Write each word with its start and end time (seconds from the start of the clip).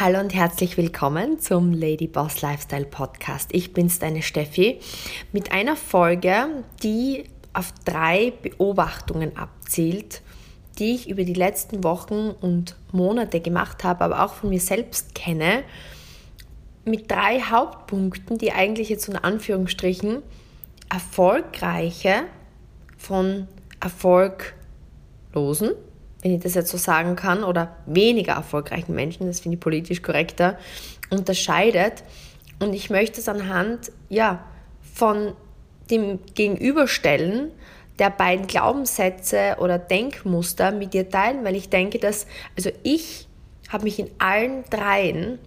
Hallo 0.00 0.18
und 0.18 0.32
herzlich 0.32 0.78
willkommen 0.78 1.40
zum 1.40 1.74
Lady 1.74 2.06
Boss 2.06 2.40
Lifestyle 2.40 2.86
Podcast. 2.86 3.50
Ich 3.52 3.74
bin's, 3.74 3.98
deine 3.98 4.22
Steffi, 4.22 4.80
mit 5.30 5.52
einer 5.52 5.76
Folge, 5.76 6.64
die 6.82 7.24
auf 7.52 7.74
drei 7.84 8.32
Beobachtungen 8.42 9.36
abzielt, 9.36 10.22
die 10.78 10.94
ich 10.94 11.10
über 11.10 11.24
die 11.24 11.34
letzten 11.34 11.84
Wochen 11.84 12.30
und 12.30 12.76
Monate 12.92 13.40
gemacht 13.40 13.84
habe, 13.84 14.02
aber 14.04 14.24
auch 14.24 14.32
von 14.32 14.48
mir 14.48 14.60
selbst 14.60 15.14
kenne, 15.14 15.64
mit 16.86 17.10
drei 17.10 17.42
Hauptpunkten, 17.42 18.38
die 18.38 18.52
eigentlich 18.52 18.88
jetzt 18.88 19.06
unter 19.06 19.22
Anführungsstrichen 19.26 20.22
erfolgreiche 20.88 22.22
von 22.96 23.48
erfolglosen 23.80 25.72
wenn 26.22 26.34
ich 26.34 26.42
das 26.42 26.54
jetzt 26.54 26.70
so 26.70 26.76
sagen 26.76 27.16
kann, 27.16 27.44
oder 27.44 27.76
weniger 27.86 28.34
erfolgreichen 28.34 28.94
Menschen, 28.94 29.26
das 29.26 29.40
finde 29.40 29.56
ich 29.56 29.60
politisch 29.60 30.02
korrekter, 30.02 30.58
unterscheidet. 31.10 32.04
Und 32.58 32.74
ich 32.74 32.90
möchte 32.90 33.20
es 33.20 33.28
anhand 33.28 33.90
ja, 34.08 34.44
von 34.94 35.32
dem 35.90 36.18
Gegenüberstellen 36.34 37.50
der 37.98 38.10
beiden 38.10 38.46
Glaubenssätze 38.46 39.56
oder 39.60 39.78
Denkmuster 39.78 40.72
mit 40.72 40.94
dir 40.94 41.08
teilen, 41.08 41.44
weil 41.44 41.56
ich 41.56 41.68
denke, 41.68 41.98
dass, 41.98 42.26
also 42.56 42.70
ich 42.82 43.28
habe 43.68 43.84
mich 43.84 43.98
in 43.98 44.10
allen 44.18 44.64
dreien 44.70 45.38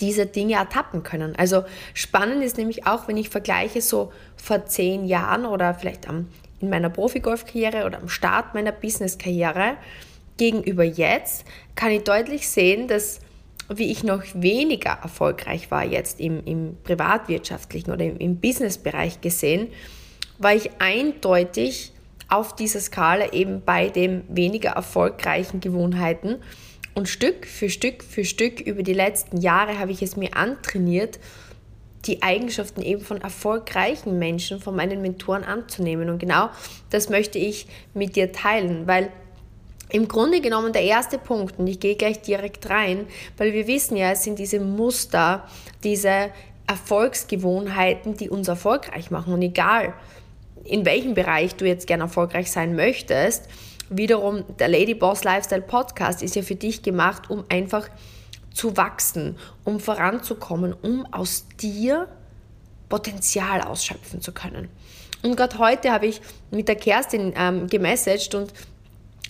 diese 0.00 0.26
Dinge 0.26 0.54
ertappen 0.54 1.02
können. 1.02 1.34
Also 1.36 1.64
spannend 1.94 2.42
ist 2.42 2.58
nämlich 2.58 2.86
auch, 2.86 3.08
wenn 3.08 3.16
ich 3.16 3.28
vergleiche 3.30 3.80
so 3.80 4.12
vor 4.36 4.66
zehn 4.66 5.04
Jahren 5.04 5.46
oder 5.46 5.74
vielleicht 5.74 6.08
am 6.08 6.28
in 6.60 6.70
meiner 6.70 6.90
Profi-Golf-Karriere 6.90 7.84
oder 7.86 7.98
am 7.98 8.08
Start 8.08 8.54
meiner 8.54 8.72
Business-Karriere 8.72 9.76
gegenüber 10.36 10.84
jetzt, 10.84 11.44
kann 11.74 11.90
ich 11.90 12.02
deutlich 12.02 12.48
sehen, 12.48 12.88
dass 12.88 13.20
wie 13.68 13.90
ich 13.90 14.04
noch 14.04 14.22
weniger 14.34 14.98
erfolgreich 15.02 15.70
war 15.70 15.84
jetzt 15.84 16.20
im, 16.20 16.44
im 16.44 16.76
privatwirtschaftlichen 16.84 17.92
oder 17.92 18.04
im, 18.04 18.18
im 18.18 18.36
Business-Bereich 18.36 19.20
gesehen, 19.20 19.68
war 20.38 20.54
ich 20.54 20.70
eindeutig 20.80 21.92
auf 22.28 22.54
dieser 22.54 22.80
Skala 22.80 23.32
eben 23.32 23.62
bei 23.64 23.88
den 23.88 24.24
weniger 24.28 24.70
erfolgreichen 24.70 25.60
Gewohnheiten. 25.60 26.36
Und 26.94 27.08
Stück 27.08 27.46
für 27.46 27.70
Stück 27.70 28.02
für 28.04 28.24
Stück 28.24 28.60
über 28.60 28.82
die 28.82 28.92
letzten 28.92 29.40
Jahre 29.40 29.78
habe 29.78 29.92
ich 29.92 30.02
es 30.02 30.16
mir 30.16 30.36
antrainiert, 30.36 31.18
die 32.06 32.22
Eigenschaften 32.22 32.82
eben 32.82 33.02
von 33.02 33.20
erfolgreichen 33.20 34.18
Menschen, 34.18 34.60
von 34.60 34.76
meinen 34.76 35.02
Mentoren 35.02 35.44
anzunehmen. 35.44 36.10
Und 36.10 36.18
genau 36.18 36.50
das 36.90 37.08
möchte 37.08 37.38
ich 37.38 37.66
mit 37.94 38.16
dir 38.16 38.32
teilen, 38.32 38.86
weil 38.86 39.10
im 39.90 40.08
Grunde 40.08 40.40
genommen 40.40 40.72
der 40.72 40.82
erste 40.82 41.18
Punkt, 41.18 41.58
und 41.58 41.66
ich 41.66 41.78
gehe 41.78 41.94
gleich 41.94 42.20
direkt 42.20 42.68
rein, 42.70 43.06
weil 43.36 43.52
wir 43.52 43.66
wissen 43.66 43.96
ja, 43.96 44.12
es 44.12 44.24
sind 44.24 44.38
diese 44.38 44.60
Muster, 44.60 45.44
diese 45.84 46.30
Erfolgsgewohnheiten, 46.66 48.16
die 48.16 48.30
uns 48.30 48.48
erfolgreich 48.48 49.10
machen. 49.10 49.34
Und 49.34 49.42
egal, 49.42 49.92
in 50.64 50.84
welchem 50.86 51.14
Bereich 51.14 51.54
du 51.56 51.66
jetzt 51.66 51.86
gerne 51.86 52.04
erfolgreich 52.04 52.50
sein 52.50 52.74
möchtest, 52.74 53.48
wiederum 53.90 54.44
der 54.58 54.68
Lady 54.68 54.94
Boss 54.94 55.24
Lifestyle 55.24 55.62
Podcast 55.62 56.22
ist 56.22 56.36
ja 56.36 56.42
für 56.42 56.54
dich 56.54 56.82
gemacht, 56.82 57.28
um 57.30 57.44
einfach 57.48 57.88
zu 58.54 58.76
wachsen, 58.78 59.36
um 59.64 59.80
voranzukommen, 59.80 60.72
um 60.72 61.04
aus 61.12 61.46
dir 61.60 62.08
Potenzial 62.88 63.60
ausschöpfen 63.60 64.22
zu 64.22 64.32
können. 64.32 64.68
Und 65.22 65.36
gerade 65.36 65.58
heute 65.58 65.90
habe 65.90 66.06
ich 66.06 66.20
mit 66.50 66.68
der 66.68 66.76
Kerstin 66.76 67.34
ähm, 67.36 67.66
gemessaged 67.66 68.34
und 68.34 68.52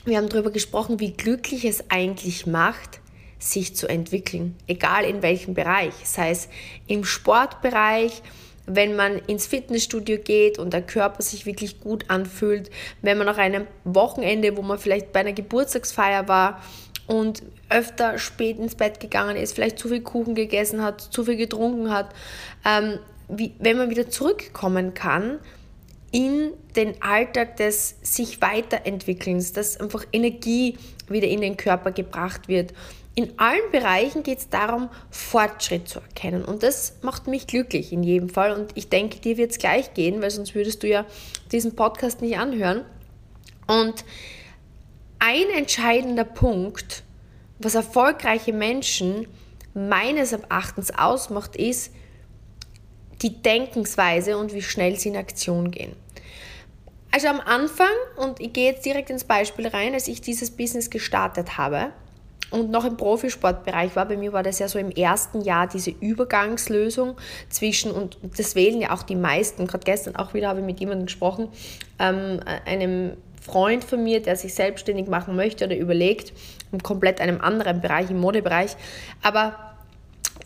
wir 0.04 0.18
haben 0.18 0.28
darüber 0.28 0.50
gesprochen, 0.50 1.00
wie 1.00 1.12
glücklich 1.12 1.64
es 1.64 1.90
eigentlich 1.90 2.46
macht, 2.46 3.00
sich 3.38 3.74
zu 3.74 3.86
entwickeln, 3.88 4.56
egal 4.66 5.04
in 5.04 5.22
welchem 5.22 5.54
Bereich, 5.54 5.94
sei 6.04 6.30
es 6.30 6.48
im 6.86 7.04
Sportbereich, 7.04 8.22
wenn 8.66 8.96
man 8.96 9.18
ins 9.26 9.46
Fitnessstudio 9.46 10.18
geht 10.18 10.58
und 10.58 10.72
der 10.72 10.82
Körper 10.82 11.22
sich 11.22 11.44
wirklich 11.44 11.80
gut 11.80 12.06
anfühlt, 12.08 12.70
wenn 13.02 13.18
man 13.18 13.26
nach 13.26 13.36
einem 13.36 13.66
Wochenende, 13.84 14.56
wo 14.56 14.62
man 14.62 14.78
vielleicht 14.78 15.12
bei 15.12 15.20
einer 15.20 15.32
Geburtstagsfeier 15.32 16.28
war, 16.28 16.62
und 17.06 17.42
öfter 17.68 18.18
spät 18.18 18.58
ins 18.58 18.74
Bett 18.74 19.00
gegangen 19.00 19.36
ist, 19.36 19.54
vielleicht 19.54 19.78
zu 19.78 19.88
viel 19.88 20.00
Kuchen 20.00 20.34
gegessen 20.34 20.82
hat, 20.82 21.00
zu 21.00 21.24
viel 21.24 21.36
getrunken 21.36 21.90
hat, 21.90 22.10
ähm, 22.64 22.98
wie, 23.28 23.52
wenn 23.58 23.76
man 23.76 23.90
wieder 23.90 24.08
zurückkommen 24.08 24.94
kann 24.94 25.38
in 26.14 26.52
den 26.76 27.02
Alltag 27.02 27.56
des 27.56 27.96
sich 28.02 28.40
weiterentwickelns, 28.40 29.52
dass 29.52 29.80
einfach 29.80 30.04
Energie 30.12 30.78
wieder 31.08 31.26
in 31.26 31.40
den 31.40 31.56
Körper 31.56 31.90
gebracht 31.90 32.46
wird. 32.46 32.72
In 33.16 33.36
allen 33.38 33.70
Bereichen 33.72 34.22
geht 34.22 34.38
es 34.38 34.48
darum, 34.48 34.90
Fortschritt 35.10 35.88
zu 35.88 36.00
erkennen. 36.00 36.44
Und 36.44 36.62
das 36.62 36.94
macht 37.02 37.26
mich 37.26 37.48
glücklich 37.48 37.92
in 37.92 38.04
jedem 38.04 38.28
Fall. 38.28 38.52
Und 38.52 38.70
ich 38.76 38.88
denke, 38.88 39.18
dir 39.18 39.36
wird 39.36 39.52
es 39.52 39.58
gleich 39.58 39.94
gehen, 39.94 40.22
weil 40.22 40.30
sonst 40.30 40.54
würdest 40.54 40.82
du 40.84 40.88
ja 40.88 41.04
diesen 41.50 41.74
Podcast 41.74 42.22
nicht 42.22 42.38
anhören. 42.38 42.84
Und 43.66 44.04
ein 45.18 45.46
entscheidender 45.56 46.24
Punkt, 46.24 47.02
was 47.58 47.74
erfolgreiche 47.74 48.52
Menschen 48.52 49.26
meines 49.74 50.32
Erachtens 50.32 50.96
ausmacht, 50.96 51.56
ist 51.56 51.92
die 53.22 53.42
Denkensweise 53.42 54.36
und 54.36 54.52
wie 54.52 54.62
schnell 54.62 54.98
sie 54.98 55.08
in 55.08 55.16
Aktion 55.16 55.70
gehen. 55.70 55.96
Also 57.10 57.28
am 57.28 57.40
Anfang, 57.40 57.86
und 58.16 58.40
ich 58.40 58.52
gehe 58.52 58.72
jetzt 58.72 58.84
direkt 58.84 59.08
ins 59.08 59.24
Beispiel 59.24 59.68
rein, 59.68 59.94
als 59.94 60.08
ich 60.08 60.20
dieses 60.20 60.50
Business 60.50 60.90
gestartet 60.90 61.56
habe 61.58 61.92
und 62.50 62.70
noch 62.70 62.84
im 62.84 62.96
Profisportbereich 62.96 63.94
war, 63.94 64.06
bei 64.06 64.16
mir 64.16 64.32
war 64.32 64.42
das 64.42 64.58
ja 64.58 64.66
so 64.68 64.78
im 64.78 64.90
ersten 64.90 65.40
Jahr 65.40 65.68
diese 65.68 65.90
Übergangslösung 65.90 67.16
zwischen, 67.50 67.92
und 67.92 68.18
das 68.36 68.56
wählen 68.56 68.80
ja 68.80 68.92
auch 68.92 69.04
die 69.04 69.14
meisten, 69.14 69.66
gerade 69.68 69.84
gestern 69.84 70.16
auch 70.16 70.34
wieder 70.34 70.48
habe 70.48 70.60
ich 70.60 70.66
mit 70.66 70.80
jemandem 70.80 71.06
gesprochen, 71.06 71.48
ähm, 72.00 72.40
einem 72.66 73.12
Freund 73.44 73.84
von 73.84 74.02
mir, 74.02 74.22
der 74.22 74.36
sich 74.36 74.54
selbstständig 74.54 75.06
machen 75.06 75.36
möchte 75.36 75.66
oder 75.66 75.76
überlegt, 75.76 76.32
in 76.72 76.82
komplett 76.82 77.20
einem 77.20 77.40
anderen 77.40 77.80
Bereich, 77.80 78.10
im 78.10 78.18
Modebereich. 78.18 78.76
Aber 79.22 79.74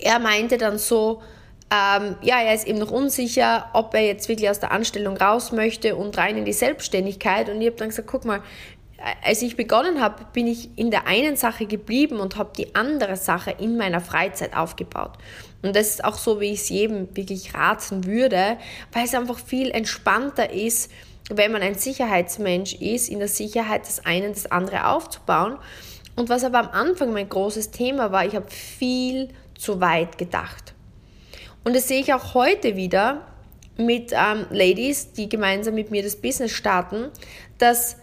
er 0.00 0.18
meinte 0.18 0.58
dann 0.58 0.78
so, 0.78 1.22
ähm, 1.70 2.16
ja, 2.22 2.40
er 2.40 2.54
ist 2.54 2.66
eben 2.66 2.78
noch 2.78 2.90
unsicher, 2.90 3.70
ob 3.72 3.94
er 3.94 4.04
jetzt 4.04 4.28
wirklich 4.28 4.50
aus 4.50 4.58
der 4.58 4.72
Anstellung 4.72 5.16
raus 5.16 5.52
möchte 5.52 5.96
und 5.96 6.16
rein 6.18 6.36
in 6.36 6.44
die 6.44 6.52
Selbstständigkeit. 6.52 7.48
Und 7.48 7.60
ich 7.60 7.68
habe 7.68 7.76
dann 7.76 7.88
gesagt, 7.88 8.08
guck 8.08 8.24
mal, 8.24 8.42
als 9.22 9.42
ich 9.42 9.54
begonnen 9.54 10.00
habe, 10.00 10.24
bin 10.32 10.48
ich 10.48 10.76
in 10.76 10.90
der 10.90 11.06
einen 11.06 11.36
Sache 11.36 11.66
geblieben 11.66 12.18
und 12.18 12.36
habe 12.36 12.50
die 12.56 12.74
andere 12.74 13.16
Sache 13.16 13.54
in 13.58 13.76
meiner 13.76 14.00
Freizeit 14.00 14.56
aufgebaut. 14.56 15.12
Und 15.62 15.76
das 15.76 15.88
ist 15.90 16.04
auch 16.04 16.16
so, 16.16 16.40
wie 16.40 16.52
ich 16.52 16.62
es 16.62 16.68
jedem 16.68 17.14
wirklich 17.16 17.54
raten 17.54 18.06
würde, 18.06 18.58
weil 18.92 19.04
es 19.04 19.14
einfach 19.14 19.38
viel 19.38 19.70
entspannter 19.70 20.52
ist, 20.52 20.90
wenn 21.30 21.52
man 21.52 21.62
ein 21.62 21.74
Sicherheitsmensch 21.74 22.74
ist, 22.74 23.08
in 23.08 23.18
der 23.18 23.28
Sicherheit 23.28 23.86
des 23.86 24.04
einen 24.04 24.32
das 24.32 24.50
andere 24.50 24.86
aufzubauen. 24.86 25.58
Und 26.16 26.28
was 26.28 26.44
aber 26.44 26.58
am 26.58 26.68
Anfang 26.68 27.12
mein 27.12 27.28
großes 27.28 27.70
Thema 27.70 28.10
war, 28.12 28.26
ich 28.26 28.34
habe 28.34 28.50
viel 28.50 29.28
zu 29.56 29.80
weit 29.80 30.18
gedacht. 30.18 30.74
Und 31.64 31.76
das 31.76 31.88
sehe 31.88 32.00
ich 32.00 32.14
auch 32.14 32.34
heute 32.34 32.76
wieder 32.76 33.26
mit 33.76 34.12
ähm, 34.12 34.46
Ladies, 34.50 35.12
die 35.12 35.28
gemeinsam 35.28 35.74
mit 35.74 35.90
mir 35.90 36.02
das 36.02 36.16
Business 36.16 36.52
starten, 36.52 37.10
dass 37.58 37.96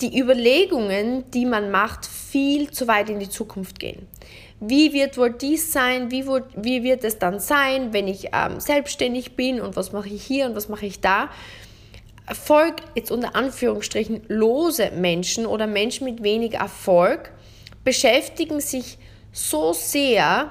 die 0.00 0.18
Überlegungen, 0.18 1.30
die 1.30 1.46
man 1.46 1.70
macht, 1.70 2.06
viel 2.06 2.70
zu 2.70 2.88
weit 2.88 3.10
in 3.10 3.20
die 3.20 3.28
Zukunft 3.28 3.78
gehen. 3.78 4.08
Wie 4.60 4.92
wird 4.92 5.18
wohl 5.18 5.30
dies 5.30 5.72
sein? 5.72 6.10
Wie, 6.10 6.26
wie 6.26 6.82
wird 6.82 7.04
es 7.04 7.18
dann 7.18 7.38
sein, 7.38 7.92
wenn 7.92 8.08
ich 8.08 8.30
ähm, 8.32 8.58
selbstständig 8.58 9.36
bin? 9.36 9.60
Und 9.60 9.76
was 9.76 9.92
mache 9.92 10.08
ich 10.08 10.24
hier 10.24 10.46
und 10.46 10.56
was 10.56 10.68
mache 10.68 10.86
ich 10.86 11.00
da? 11.00 11.28
Erfolg, 12.26 12.76
jetzt 12.94 13.10
unter 13.10 13.36
Anführungsstrichen, 13.36 14.22
lose 14.28 14.90
Menschen 14.92 15.46
oder 15.46 15.66
Menschen 15.66 16.04
mit 16.06 16.22
wenig 16.22 16.54
Erfolg 16.54 17.32
beschäftigen 17.84 18.60
sich 18.60 18.98
so 19.32 19.72
sehr 19.74 20.50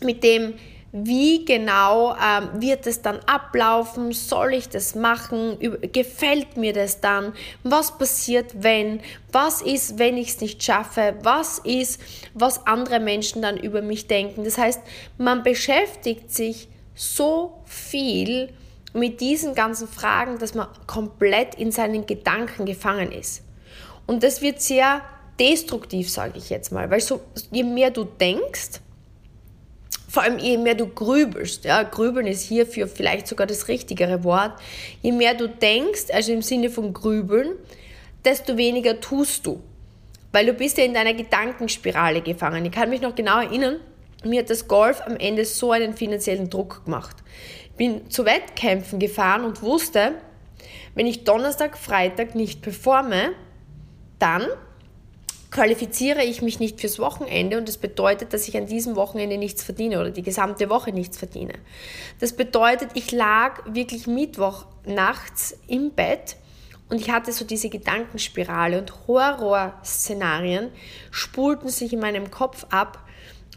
mit 0.00 0.24
dem, 0.24 0.54
wie 0.90 1.44
genau 1.44 2.14
ähm, 2.14 2.60
wird 2.60 2.86
es 2.86 3.02
dann 3.02 3.20
ablaufen, 3.26 4.12
soll 4.12 4.54
ich 4.54 4.68
das 4.68 4.94
machen, 4.94 5.58
gefällt 5.92 6.56
mir 6.56 6.72
das 6.72 7.00
dann, 7.00 7.34
was 7.62 7.96
passiert, 7.98 8.62
wenn, 8.62 9.00
was 9.30 9.60
ist, 9.60 9.98
wenn 9.98 10.16
ich 10.16 10.30
es 10.30 10.40
nicht 10.40 10.62
schaffe, 10.62 11.14
was 11.22 11.58
ist, 11.58 12.00
was 12.32 12.66
andere 12.66 13.00
Menschen 13.00 13.42
dann 13.42 13.58
über 13.58 13.82
mich 13.82 14.06
denken. 14.06 14.44
Das 14.44 14.56
heißt, 14.56 14.80
man 15.18 15.42
beschäftigt 15.42 16.32
sich 16.32 16.68
so 16.94 17.62
viel 17.66 18.46
mit 18.46 18.67
diesen 18.94 19.54
ganzen 19.54 19.88
Fragen, 19.88 20.38
dass 20.38 20.54
man 20.54 20.68
komplett 20.86 21.54
in 21.54 21.72
seinen 21.72 22.06
Gedanken 22.06 22.66
gefangen 22.66 23.12
ist. 23.12 23.42
Und 24.06 24.22
das 24.22 24.42
wird 24.42 24.60
sehr 24.60 25.02
destruktiv, 25.38 26.10
sage 26.10 26.38
ich 26.38 26.50
jetzt 26.50 26.72
mal, 26.72 26.90
weil 26.90 27.00
so, 27.00 27.20
je 27.50 27.62
mehr 27.62 27.90
du 27.90 28.04
denkst, 28.04 28.80
vor 30.08 30.22
allem 30.22 30.38
je 30.38 30.56
mehr 30.56 30.74
du 30.74 30.86
grübelst, 30.86 31.64
ja, 31.64 31.82
grübeln 31.82 32.26
ist 32.26 32.42
hierfür 32.42 32.88
vielleicht 32.88 33.28
sogar 33.28 33.46
das 33.46 33.68
richtigere 33.68 34.24
Wort, 34.24 34.52
je 35.02 35.12
mehr 35.12 35.34
du 35.34 35.48
denkst, 35.48 36.06
also 36.12 36.32
im 36.32 36.42
Sinne 36.42 36.70
von 36.70 36.94
grübeln, 36.94 37.52
desto 38.24 38.56
weniger 38.56 39.00
tust 39.00 39.46
du. 39.46 39.62
weil 40.32 40.46
du 40.46 40.52
bist 40.52 40.78
ja 40.78 40.84
in 40.84 40.94
deiner 40.94 41.14
Gedankenspirale 41.14 42.20
gefangen. 42.20 42.64
Ich 42.64 42.72
kann 42.72 42.90
mich 42.90 43.00
noch 43.00 43.14
genau 43.14 43.40
erinnern, 43.40 43.76
mir 44.24 44.40
hat 44.40 44.50
das 44.50 44.68
Golf 44.68 45.00
am 45.06 45.16
Ende 45.16 45.44
so 45.44 45.72
einen 45.72 45.94
finanziellen 45.94 46.50
Druck 46.50 46.84
gemacht. 46.84 47.16
Bin 47.78 48.10
zu 48.10 48.26
Wettkämpfen 48.26 48.98
gefahren 48.98 49.44
und 49.44 49.62
wusste, 49.62 50.12
wenn 50.94 51.06
ich 51.06 51.24
Donnerstag, 51.24 51.78
Freitag 51.78 52.34
nicht 52.34 52.60
performe, 52.60 53.30
dann 54.18 54.46
qualifiziere 55.50 56.22
ich 56.24 56.42
mich 56.42 56.60
nicht 56.60 56.80
fürs 56.80 56.98
Wochenende 56.98 57.56
und 57.56 57.68
das 57.68 57.78
bedeutet, 57.78 58.32
dass 58.32 58.48
ich 58.48 58.56
an 58.56 58.66
diesem 58.66 58.96
Wochenende 58.96 59.38
nichts 59.38 59.62
verdiene 59.62 59.98
oder 60.00 60.10
die 60.10 60.22
gesamte 60.22 60.68
Woche 60.68 60.92
nichts 60.92 61.16
verdiene. 61.16 61.54
Das 62.20 62.34
bedeutet, 62.34 62.90
ich 62.94 63.12
lag 63.12 63.62
wirklich 63.66 64.06
Mittwoch 64.06 64.66
nachts 64.84 65.56
im 65.66 65.92
Bett 65.92 66.36
und 66.90 67.00
ich 67.00 67.10
hatte 67.10 67.32
so 67.32 67.44
diese 67.44 67.68
Gedankenspirale 67.70 68.78
und 68.78 68.92
Horrorszenarien 69.06 70.70
spulten 71.10 71.68
sich 71.68 71.92
in 71.92 72.00
meinem 72.00 72.30
Kopf 72.30 72.66
ab 72.70 73.07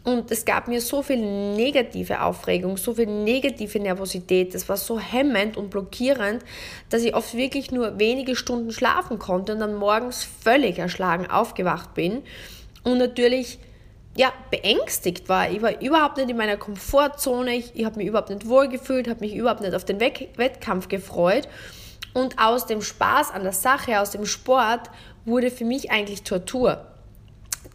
und 0.04 0.32
es 0.32 0.44
gab 0.44 0.66
mir 0.66 0.80
so 0.80 1.02
viel 1.02 1.18
negative 1.18 2.22
Aufregung, 2.22 2.76
so 2.76 2.94
viel 2.94 3.06
negative 3.06 3.78
Nervosität. 3.78 4.52
Das 4.52 4.68
war 4.68 4.76
so 4.76 4.98
hemmend 4.98 5.56
und 5.56 5.70
blockierend, 5.70 6.44
dass 6.90 7.02
ich 7.02 7.14
oft 7.14 7.34
wirklich 7.34 7.70
nur 7.70 8.00
wenige 8.00 8.34
Stunden 8.34 8.72
schlafen 8.72 9.20
konnte 9.20 9.52
und 9.52 9.60
dann 9.60 9.76
morgens 9.76 10.24
völlig 10.24 10.78
erschlagen 10.78 11.30
aufgewacht 11.30 11.94
bin 11.94 12.22
und 12.82 12.98
natürlich 12.98 13.60
ja, 14.16 14.32
beängstigt 14.50 15.28
war. 15.28 15.50
Ich 15.50 15.62
war 15.62 15.80
überhaupt 15.80 16.16
nicht 16.16 16.28
in 16.28 16.36
meiner 16.36 16.56
Komfortzone, 16.56 17.54
ich, 17.54 17.74
ich 17.74 17.84
habe 17.84 17.96
mich 17.96 18.08
überhaupt 18.08 18.30
nicht 18.30 18.48
wohlgefühlt, 18.48 19.08
habe 19.08 19.20
mich 19.20 19.34
überhaupt 19.34 19.60
nicht 19.60 19.74
auf 19.74 19.84
den 19.84 20.00
Wettkampf 20.00 20.88
gefreut. 20.88 21.48
Und 22.12 22.38
aus 22.38 22.66
dem 22.66 22.82
Spaß 22.82 23.30
an 23.30 23.42
der 23.42 23.52
Sache, 23.52 24.00
aus 24.00 24.10
dem 24.10 24.26
Sport, 24.26 24.90
wurde 25.24 25.50
für 25.50 25.64
mich 25.64 25.90
eigentlich 25.90 26.24
Tortur 26.24 26.91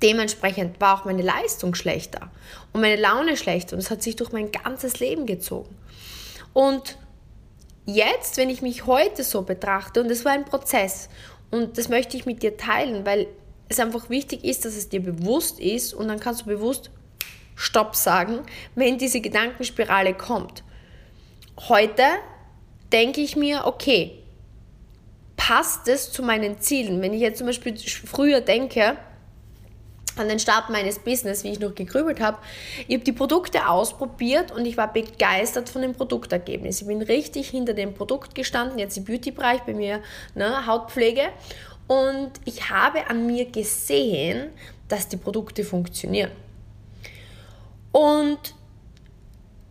dementsprechend 0.02 0.80
war 0.80 1.00
auch 1.00 1.06
meine 1.06 1.22
Leistung 1.22 1.76
schlechter 1.76 2.32
und 2.74 2.82
meine 2.82 3.00
Laune 3.02 3.38
schlechter 3.38 3.76
und 3.76 3.80
es 3.80 3.92
hat 3.92 4.04
sich 4.04 4.16
durch 4.16 4.32
mein 4.32 4.52
ganzes 4.52 5.00
Leben 5.00 5.26
gezogen. 5.26 5.76
Und 6.54 6.98
jetzt, 7.86 8.38
wenn 8.38 8.50
ich 8.50 8.62
mich 8.62 8.86
heute 8.86 9.24
so 9.24 9.42
betrachte, 9.42 10.02
und 10.02 10.10
es 10.12 10.26
war 10.26 10.34
ein 10.34 10.46
Prozess 10.46 11.10
und 11.52 11.78
das 11.78 11.90
möchte 11.90 12.18
ich 12.18 12.26
mit 12.26 12.44
dir 12.44 12.58
teilen, 12.58 13.06
weil 13.06 13.28
es 13.70 13.80
einfach 13.80 14.10
wichtig 14.10 14.44
ist, 14.44 14.66
dass 14.66 14.76
es 14.76 14.90
dir 14.90 15.02
bewusst 15.02 15.60
ist 15.60 15.94
und 15.94 16.08
dann 16.08 16.20
kannst 16.20 16.42
du 16.42 16.46
bewusst 16.46 16.92
Stopp 17.56 17.96
sagen, 17.96 18.42
wenn 18.76 18.98
diese 18.98 19.20
Gedankenspirale 19.20 20.14
kommt. 20.14 20.64
Heute 21.68 22.04
denke 22.92 23.22
ich 23.22 23.36
mir, 23.36 23.66
okay, 23.66 24.24
passt 25.36 25.88
es 25.88 26.12
zu 26.12 26.24
meinen 26.24 26.60
Zielen? 26.60 27.02
Wenn 27.02 27.14
ich 27.14 27.22
jetzt 27.22 27.40
zum 27.40 27.48
Beispiel 27.48 27.78
früher 27.78 28.42
denke, 28.42 28.98
an 30.20 30.30
den 30.30 30.40
Start 30.40 30.70
meines 30.70 31.00
Business, 31.00 31.44
wie 31.44 31.52
ich 31.52 31.60
noch 31.60 31.76
gegrübelt 31.76 32.20
habe. 32.20 32.38
Ich 32.88 32.96
habe 32.96 33.04
die 33.04 33.12
Produkte 33.12 33.68
ausprobiert 33.70 34.52
und 34.52 34.66
ich 34.66 34.78
war 34.78 34.92
begeistert 34.92 35.70
von 35.70 35.82
dem 35.82 35.94
Produktergebnis. 35.94 36.82
Ich 36.82 36.88
bin 36.88 37.02
richtig 37.02 37.50
hinter 37.50 37.74
dem 37.74 37.94
Produkt 37.94 38.36
gestanden, 38.36 38.80
jetzt 38.80 38.98
im 38.98 39.06
Beauty-Bereich 39.06 39.62
bei 39.62 39.74
mir, 39.74 40.02
ne, 40.36 40.66
Hautpflege. 40.66 41.30
Und 41.88 42.32
ich 42.46 42.70
habe 42.70 43.10
an 43.10 43.26
mir 43.26 43.46
gesehen, 43.46 44.50
dass 44.88 45.08
die 45.08 45.18
Produkte 45.18 45.64
funktionieren. 45.64 46.32
Und 47.92 48.56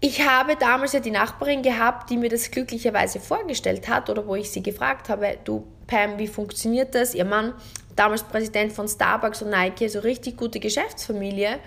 ich 0.01 0.27
habe 0.27 0.57
damals 0.57 0.93
ja 0.93 1.01
die 1.01 1.11
Nachbarin 1.11 1.63
gehabt, 1.63 2.11
die 2.11 2.17
mir 2.17 2.29
das 2.29 2.51
glücklicherweise 2.51 3.19
vorgestellt 3.19 3.89
hat 3.89 4.11
oder 4.11 4.27
wo 4.27 4.35
ich 4.35 4.51
sie 4.51 4.63
gefragt 4.63 5.09
habe, 5.09 5.39
du 5.45 5.67
Pam, 5.87 6.19
wie 6.19 6.27
funktioniert 6.27 6.95
das? 6.95 7.15
Ihr 7.15 7.25
Mann 7.25 7.55
damals 7.97 8.23
Präsident 8.23 8.73
von 8.73 8.87
Starbucks 8.87 9.43
und 9.43 9.51
Nike, 9.51 9.85
also 9.85 10.01
richtig 10.01 10.37
gute 10.37 10.61
Geschäftsfamilie. 10.61 11.59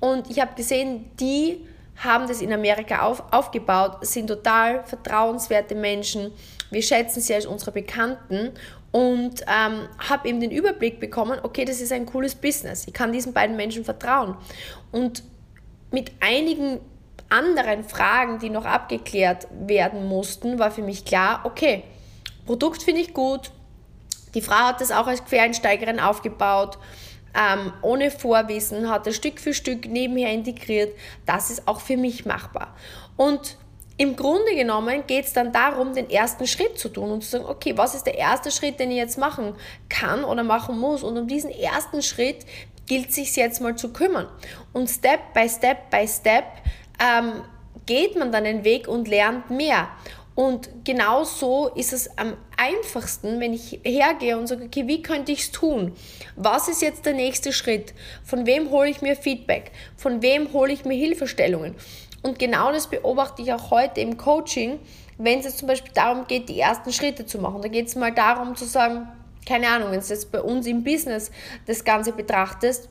Und 0.00 0.30
ich 0.30 0.40
habe 0.40 0.54
gesehen, 0.54 1.10
die 1.18 1.66
haben 1.96 2.26
das 2.26 2.40
in 2.40 2.52
Amerika 2.52 3.02
auf, 3.02 3.22
aufgebaut, 3.30 3.98
sind 4.06 4.26
total 4.26 4.84
vertrauenswerte 4.84 5.74
Menschen. 5.74 6.32
Wir 6.70 6.82
schätzen 6.82 7.20
sie 7.20 7.34
als 7.34 7.46
unsere 7.46 7.72
Bekannten 7.72 8.52
und 8.90 9.42
ähm, 9.42 9.88
habe 9.98 10.28
eben 10.28 10.40
den 10.40 10.50
Überblick 10.50 10.98
bekommen, 10.98 11.38
okay, 11.42 11.64
das 11.64 11.80
ist 11.80 11.92
ein 11.92 12.06
cooles 12.06 12.34
Business. 12.34 12.86
Ich 12.86 12.94
kann 12.94 13.12
diesen 13.12 13.32
beiden 13.32 13.56
Menschen 13.56 13.84
vertrauen. 13.84 14.36
Und 14.90 15.22
mit 15.90 16.12
einigen 16.20 16.80
anderen 17.28 17.84
Fragen, 17.84 18.38
die 18.38 18.50
noch 18.50 18.64
abgeklärt 18.64 19.46
werden 19.66 20.06
mussten, 20.08 20.58
war 20.58 20.70
für 20.70 20.82
mich 20.82 21.04
klar, 21.04 21.42
okay, 21.44 21.84
Produkt 22.46 22.82
finde 22.82 23.02
ich 23.02 23.14
gut, 23.14 23.52
die 24.34 24.42
Frau 24.42 24.54
hat 24.54 24.80
das 24.80 24.90
auch 24.90 25.06
als 25.06 25.24
Quereinsteigerin 25.24 26.00
aufgebaut, 26.00 26.78
ähm, 27.34 27.72
ohne 27.82 28.10
Vorwissen, 28.10 28.90
hat 28.90 29.06
das 29.06 29.16
Stück 29.16 29.40
für 29.40 29.54
Stück 29.54 29.86
nebenher 29.86 30.32
integriert. 30.32 30.96
Das 31.26 31.50
ist 31.50 31.66
auch 31.68 31.80
für 31.80 31.96
mich 31.96 32.26
machbar. 32.26 32.74
Und 33.16 33.56
im 33.96 34.16
Grunde 34.16 34.54
genommen 34.54 35.04
geht 35.06 35.26
es 35.26 35.34
dann 35.34 35.52
darum, 35.52 35.94
den 35.94 36.08
ersten 36.08 36.46
Schritt 36.46 36.78
zu 36.78 36.88
tun 36.88 37.10
und 37.10 37.22
zu 37.22 37.32
sagen, 37.32 37.44
okay, 37.44 37.76
was 37.76 37.94
ist 37.94 38.06
der 38.06 38.16
erste 38.16 38.50
Schritt, 38.50 38.80
den 38.80 38.90
ich 38.90 38.96
jetzt 38.96 39.18
machen 39.18 39.54
kann 39.88 40.24
oder 40.24 40.42
machen 40.42 40.78
muss? 40.78 41.02
Und 41.02 41.18
um 41.18 41.28
diesen 41.28 41.50
ersten 41.50 42.02
Schritt 42.02 42.46
gilt 42.86 43.12
sich 43.12 43.36
jetzt 43.36 43.60
mal 43.60 43.76
zu 43.76 43.92
kümmern. 43.92 44.26
Und 44.72 44.88
Step 44.88 45.34
by 45.34 45.48
Step 45.48 45.90
by 45.90 46.08
Step 46.08 46.44
ähm, 46.98 47.42
geht 47.86 48.18
man 48.18 48.32
dann 48.32 48.44
den 48.44 48.64
Weg 48.64 48.88
und 48.88 49.06
lernt 49.06 49.50
mehr. 49.50 49.88
Und 50.40 50.70
genau 50.86 51.24
so 51.24 51.68
ist 51.68 51.92
es 51.92 52.16
am 52.16 52.34
einfachsten, 52.56 53.40
wenn 53.40 53.52
ich 53.52 53.78
hergehe 53.84 54.38
und 54.38 54.46
sage, 54.46 54.64
okay, 54.64 54.86
wie 54.86 55.02
könnte 55.02 55.32
ich 55.32 55.40
es 55.40 55.52
tun? 55.52 55.92
Was 56.34 56.66
ist 56.66 56.80
jetzt 56.80 57.04
der 57.04 57.12
nächste 57.12 57.52
Schritt? 57.52 57.92
Von 58.24 58.46
wem 58.46 58.70
hole 58.70 58.88
ich 58.88 59.02
mir 59.02 59.16
Feedback? 59.16 59.70
Von 59.98 60.22
wem 60.22 60.54
hole 60.54 60.72
ich 60.72 60.86
mir 60.86 60.94
Hilfestellungen? 60.94 61.74
Und 62.22 62.38
genau 62.38 62.72
das 62.72 62.86
beobachte 62.86 63.42
ich 63.42 63.52
auch 63.52 63.70
heute 63.70 64.00
im 64.00 64.16
Coaching, 64.16 64.78
wenn 65.18 65.40
es 65.40 65.44
jetzt 65.44 65.58
zum 65.58 65.68
Beispiel 65.68 65.92
darum 65.92 66.26
geht, 66.26 66.48
die 66.48 66.58
ersten 66.58 66.90
Schritte 66.90 67.26
zu 67.26 67.36
machen. 67.36 67.60
Da 67.60 67.68
geht 67.68 67.88
es 67.88 67.94
mal 67.94 68.10
darum 68.10 68.56
zu 68.56 68.64
sagen, 68.64 69.08
keine 69.46 69.68
Ahnung, 69.68 69.90
wenn 69.90 70.00
du 70.00 70.06
jetzt 70.06 70.32
bei 70.32 70.40
uns 70.40 70.66
im 70.66 70.82
Business 70.84 71.30
das 71.66 71.84
Ganze 71.84 72.12
betrachtest, 72.12 72.88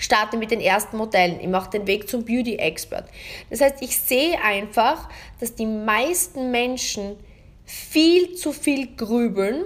starte 0.00 0.36
mit 0.36 0.50
den 0.50 0.60
ersten 0.60 0.96
Modellen. 0.96 1.40
Ich 1.40 1.48
mache 1.48 1.70
den 1.70 1.86
Weg 1.86 2.08
zum 2.08 2.24
Beauty 2.24 2.56
Expert. 2.56 3.08
Das 3.50 3.60
heißt, 3.60 3.82
ich 3.82 3.98
sehe 3.98 4.40
einfach, 4.42 5.08
dass 5.38 5.54
die 5.54 5.66
meisten 5.66 6.50
Menschen 6.50 7.16
viel 7.64 8.34
zu 8.34 8.52
viel 8.52 8.96
grübeln 8.96 9.64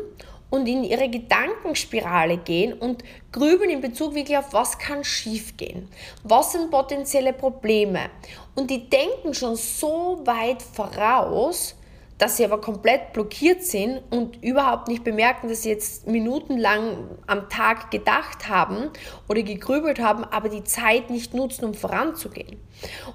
und 0.51 0.67
in 0.69 0.85
ihre 0.85 1.09
Gedankenspirale 1.09 2.37
gehen 2.37 2.75
und 2.75 3.03
grübeln 3.33 3.71
in 3.71 3.81
Bezug 3.81 4.15
wirklich 4.15 4.39
auf, 4.39 4.53
was 4.53 4.79
kann 4.79 5.03
schiefgehen, 5.03 5.89
was 6.23 6.53
sind 6.53 6.71
potenzielle 6.71 7.33
Probleme. 7.33 8.11
Und 8.55 8.71
die 8.71 8.89
denken 8.89 9.35
schon 9.35 9.57
so 9.57 10.21
weit 10.25 10.63
voraus, 10.63 11.75
dass 12.19 12.37
sie 12.37 12.45
aber 12.45 12.61
komplett 12.61 13.13
blockiert 13.13 13.65
sind 13.65 14.01
und 14.11 14.43
überhaupt 14.43 14.89
nicht 14.89 15.03
bemerken, 15.03 15.49
dass 15.49 15.63
sie 15.63 15.71
jetzt 15.71 16.07
minutenlang 16.07 17.09
am 17.27 17.49
Tag 17.49 17.91
gedacht 17.91 18.49
haben 18.49 18.91
oder 19.29 19.43
gegrübelt 19.43 19.99
haben, 19.99 20.25
aber 20.25 20.49
die 20.49 20.63
Zeit 20.63 21.11
nicht 21.11 21.35
nutzen, 21.35 21.65
um 21.65 21.75
voranzugehen. 21.75 22.61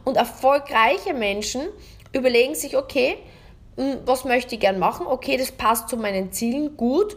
Und 0.04 0.18
erfolgreiche 0.18 1.14
Menschen 1.14 1.62
überlegen 2.12 2.56
sich, 2.56 2.76
okay, 2.76 3.18
hm, 3.78 4.00
was 4.06 4.26
möchte 4.26 4.56
ich 4.56 4.62
gern 4.62 4.80
machen? 4.80 5.08
Okay, 5.08 5.38
das 5.38 5.54
passt 5.54 5.88
zu 5.88 5.96
meinen 5.96 6.34
Zielen, 6.34 6.76
gut. 6.76 7.16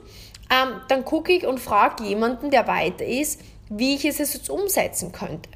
Ähm, 0.51 0.81
dann 0.89 1.05
gucke 1.05 1.33
ich 1.33 1.47
und 1.47 1.59
frage 1.59 2.05
jemanden, 2.05 2.51
der 2.51 2.69
weiter 2.69 3.05
ist, 3.05 3.41
wie 3.69 3.97
ich 3.97 4.05
es 4.05 4.19
jetzt 4.19 4.51
umsetzen 4.51 5.11
könnte. 5.11 5.51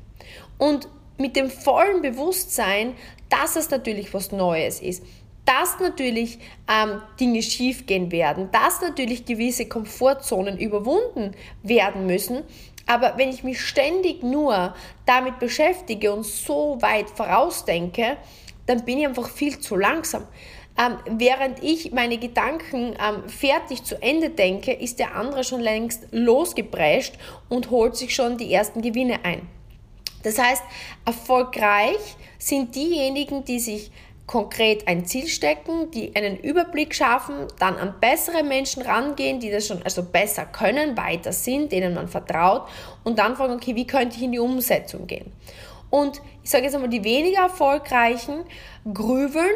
Und 0.59 0.89
mit 1.19 1.37
dem 1.37 1.51
vollen 1.51 2.03
Bewusstsein, 2.03 2.95
dass 3.29 3.57
es 3.57 3.71
natürlich 3.71 4.13
was 4.15 4.33
Neues 4.33 4.81
ist, 4.81 5.03
dass 5.47 5.81
natürlich 5.81 6.39
ähm, 6.69 7.01
Dinge 7.19 7.41
schiefgehen 7.41 8.13
werden, 8.13 8.51
dass 8.53 8.83
natürlich 8.83 9.25
gewisse 9.25 9.67
Komfortzonen 9.67 10.59
überwunden 10.59 11.33
werden 11.63 12.07
müssen. 12.07 12.43
Aber 12.87 13.15
wenn 13.17 13.31
ich 13.31 13.43
mich 13.43 13.61
ständig 13.61 14.23
nur 14.23 14.75
damit 15.07 15.39
beschäftige 15.39 16.13
und 16.13 16.25
so 16.25 16.77
weit 16.81 17.09
vorausdenke, 17.11 18.17
dann 18.67 18.85
bin 18.85 18.99
ich 18.99 19.07
einfach 19.07 19.29
viel 19.29 19.59
zu 19.59 19.77
langsam. 19.77 20.27
Ähm, 20.79 20.99
während 21.19 21.63
ich 21.63 21.93
meine 21.93 22.19
Gedanken 22.19 22.95
ähm, 23.01 23.29
fertig 23.29 23.83
zu 23.85 24.01
Ende 24.03 24.31
denke, 24.31 24.73
ist 24.73 24.99
der 24.99 25.15
andere 25.15 25.43
schon 25.43 25.61
längst 25.61 26.07
losgeprescht 26.11 27.15
und 27.49 27.71
holt 27.71 27.97
sich 27.97 28.15
schon 28.15 28.37
die 28.37 28.53
ersten 28.53 28.83
Gewinne 28.83 29.25
ein. 29.25 29.49
Das 30.23 30.39
heißt, 30.39 30.63
erfolgreich 31.05 32.17
sind 32.39 32.75
diejenigen, 32.75 33.45
die 33.45 33.61
sich 33.61 33.91
konkret 34.27 34.89
ein 34.89 35.07
Ziel 35.07 35.29
stecken, 35.29 35.91
die 35.93 36.15
einen 36.17 36.39
Überblick 36.39 36.95
schaffen, 36.95 37.47
dann 37.59 37.77
an 37.77 37.95
bessere 38.01 38.43
Menschen 38.43 38.83
rangehen, 38.83 39.39
die 39.39 39.51
das 39.51 39.69
schon 39.69 39.83
also 39.83 40.03
besser 40.03 40.47
können, 40.47 40.97
weiter 40.97 41.33
sind, 41.33 41.71
denen 41.71 41.95
man 41.95 42.09
vertraut 42.09 42.69
und 43.05 43.19
dann 43.19 43.37
fragen, 43.37 43.55
okay, 43.55 43.77
wie 43.77 43.87
könnte 43.87 44.17
ich 44.17 44.23
in 44.25 44.33
die 44.33 44.41
Umsetzung 44.41 45.07
gehen? 45.07 45.33
Und 45.91 46.21
ich 46.43 46.51
sage 46.51 46.65
jetzt 46.65 46.75
einmal, 46.75 46.91
die 46.91 47.05
weniger 47.05 47.43
erfolgreichen 47.43 48.45
grübeln, 48.93 49.51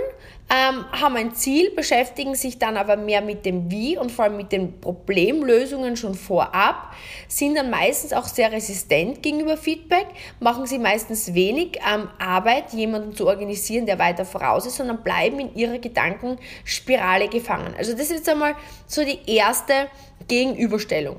ähm, 0.50 0.84
haben 0.90 1.16
ein 1.16 1.34
Ziel, 1.34 1.70
beschäftigen 1.70 2.34
sich 2.34 2.58
dann 2.58 2.76
aber 2.76 2.96
mehr 2.96 3.20
mit 3.20 3.46
dem 3.46 3.70
Wie 3.70 3.96
und 3.96 4.10
vor 4.10 4.24
allem 4.24 4.36
mit 4.36 4.50
den 4.50 4.80
Problemlösungen 4.80 5.96
schon 5.96 6.14
vorab, 6.14 6.92
sind 7.28 7.56
dann 7.56 7.70
meistens 7.70 8.12
auch 8.12 8.24
sehr 8.24 8.50
resistent 8.50 9.22
gegenüber 9.22 9.56
Feedback, 9.56 10.06
machen 10.40 10.66
sie 10.66 10.78
meistens 10.78 11.34
wenig 11.34 11.78
ähm, 11.88 12.08
Arbeit, 12.18 12.72
jemanden 12.72 13.14
zu 13.14 13.28
organisieren, 13.28 13.86
der 13.86 14.00
weiter 14.00 14.24
voraus 14.24 14.66
ist, 14.66 14.76
sondern 14.76 15.04
bleiben 15.04 15.38
in 15.38 15.54
ihrer 15.54 15.78
Gedankenspirale 15.78 17.28
gefangen. 17.28 17.74
Also 17.78 17.92
das 17.92 18.02
ist 18.02 18.10
jetzt 18.10 18.28
einmal 18.28 18.56
so 18.88 19.04
die 19.04 19.20
erste 19.26 19.88
Gegenüberstellung. 20.26 21.16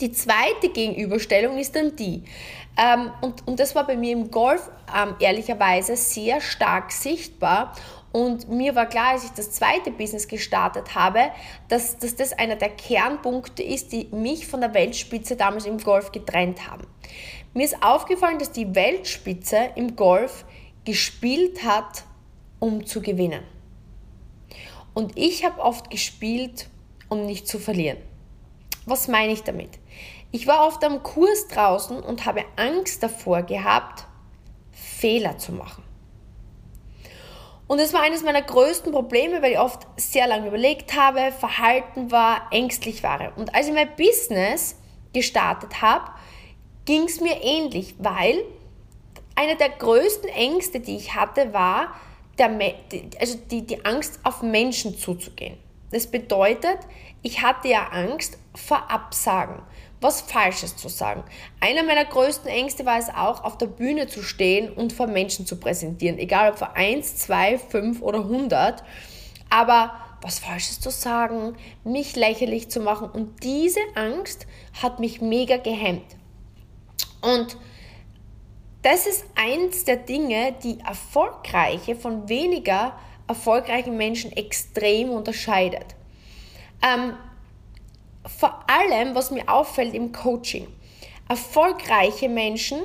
Die 0.00 0.10
zweite 0.10 0.70
Gegenüberstellung 0.72 1.58
ist 1.58 1.76
dann 1.76 1.94
die, 1.94 2.24
ähm, 2.76 3.10
und, 3.20 3.46
und 3.46 3.60
das 3.60 3.74
war 3.74 3.86
bei 3.86 3.96
mir 3.96 4.12
im 4.12 4.30
Golf 4.30 4.70
ähm, 4.94 5.14
ehrlicherweise 5.20 5.96
sehr 5.96 6.40
stark 6.40 6.92
sichtbar. 6.92 7.74
Und 8.12 8.48
mir 8.50 8.74
war 8.74 8.86
klar, 8.86 9.12
als 9.12 9.24
ich 9.24 9.30
das 9.30 9.52
zweite 9.52 9.90
Business 9.90 10.28
gestartet 10.28 10.94
habe, 10.94 11.30
dass, 11.68 11.98
dass 11.98 12.14
das 12.14 12.32
einer 12.32 12.56
der 12.56 12.68
Kernpunkte 12.68 13.62
ist, 13.62 13.92
die 13.92 14.08
mich 14.12 14.46
von 14.46 14.60
der 14.60 14.74
Weltspitze 14.74 15.36
damals 15.36 15.64
im 15.64 15.78
Golf 15.78 16.12
getrennt 16.12 16.70
haben. 16.70 16.86
Mir 17.54 17.64
ist 17.64 17.82
aufgefallen, 17.82 18.38
dass 18.38 18.52
die 18.52 18.74
Weltspitze 18.74 19.70
im 19.76 19.96
Golf 19.96 20.44
gespielt 20.84 21.64
hat, 21.64 22.04
um 22.58 22.84
zu 22.86 23.00
gewinnen. 23.00 23.42
Und 24.94 25.18
ich 25.18 25.44
habe 25.44 25.60
oft 25.60 25.90
gespielt, 25.90 26.68
um 27.08 27.24
nicht 27.24 27.48
zu 27.48 27.58
verlieren. 27.58 27.98
Was 28.84 29.08
meine 29.08 29.32
ich 29.32 29.42
damit? 29.42 29.70
Ich 30.34 30.46
war 30.46 30.66
oft 30.66 30.82
am 30.82 31.02
Kurs 31.02 31.46
draußen 31.48 32.00
und 32.00 32.24
habe 32.24 32.44
Angst 32.56 33.02
davor 33.02 33.42
gehabt, 33.42 34.06
Fehler 34.72 35.36
zu 35.36 35.52
machen. 35.52 35.84
Und 37.66 37.78
das 37.78 37.92
war 37.92 38.00
eines 38.00 38.22
meiner 38.22 38.40
größten 38.40 38.92
Probleme, 38.92 39.42
weil 39.42 39.52
ich 39.52 39.58
oft 39.58 39.86
sehr 39.96 40.26
lange 40.26 40.48
überlegt 40.48 40.96
habe, 40.96 41.32
verhalten 41.32 42.10
war, 42.10 42.48
ängstlich 42.50 43.02
war. 43.02 43.32
Und 43.36 43.54
als 43.54 43.68
ich 43.68 43.74
mein 43.74 43.94
Business 43.94 44.76
gestartet 45.12 45.82
habe, 45.82 46.10
ging 46.86 47.04
es 47.04 47.20
mir 47.20 47.42
ähnlich, 47.42 47.94
weil 47.98 48.42
eine 49.34 49.56
der 49.56 49.68
größten 49.68 50.30
Ängste, 50.30 50.80
die 50.80 50.96
ich 50.96 51.14
hatte, 51.14 51.52
war, 51.52 51.94
der, 52.38 52.50
also 53.20 53.38
die, 53.50 53.66
die 53.66 53.84
Angst, 53.84 54.18
auf 54.22 54.42
Menschen 54.42 54.96
zuzugehen. 54.96 55.58
Das 55.92 56.08
bedeutet, 56.08 56.78
ich 57.22 57.42
hatte 57.42 57.68
ja 57.68 57.88
Angst 57.92 58.38
vor 58.54 58.90
Absagen 58.90 59.62
was 60.02 60.20
Falsches 60.20 60.76
zu 60.76 60.88
sagen. 60.88 61.22
Einer 61.60 61.84
meiner 61.84 62.04
größten 62.04 62.50
Ängste 62.50 62.84
war 62.84 62.98
es 62.98 63.08
auch, 63.08 63.44
auf 63.44 63.56
der 63.56 63.66
Bühne 63.66 64.08
zu 64.08 64.22
stehen 64.22 64.70
und 64.72 64.92
vor 64.92 65.06
Menschen 65.06 65.46
zu 65.46 65.58
präsentieren. 65.58 66.18
Egal 66.18 66.50
ob 66.50 66.58
vor 66.58 66.76
1, 66.76 67.16
2, 67.18 67.58
5 67.58 68.02
oder 68.02 68.18
100. 68.18 68.82
Aber 69.48 69.92
was 70.20 70.40
Falsches 70.40 70.80
zu 70.80 70.90
sagen, 70.90 71.56
mich 71.84 72.16
lächerlich 72.16 72.68
zu 72.68 72.80
machen. 72.80 73.10
Und 73.10 73.44
diese 73.44 73.80
Angst 73.94 74.46
hat 74.82 75.00
mich 75.00 75.20
mega 75.20 75.56
gehemmt. 75.56 76.16
Und 77.20 77.56
das 78.82 79.06
ist 79.06 79.24
eins 79.36 79.84
der 79.84 79.96
Dinge, 79.96 80.54
die 80.64 80.80
erfolgreiche 80.80 81.94
von 81.94 82.28
weniger 82.28 82.98
erfolgreichen 83.32 83.96
Menschen 83.96 84.30
extrem 84.32 85.10
unterscheidet. 85.10 85.86
Ähm, 86.82 87.14
vor 88.26 88.64
allem, 88.68 89.14
was 89.14 89.30
mir 89.30 89.48
auffällt 89.48 89.94
im 89.94 90.12
Coaching, 90.12 90.68
erfolgreiche 91.28 92.28
Menschen 92.28 92.78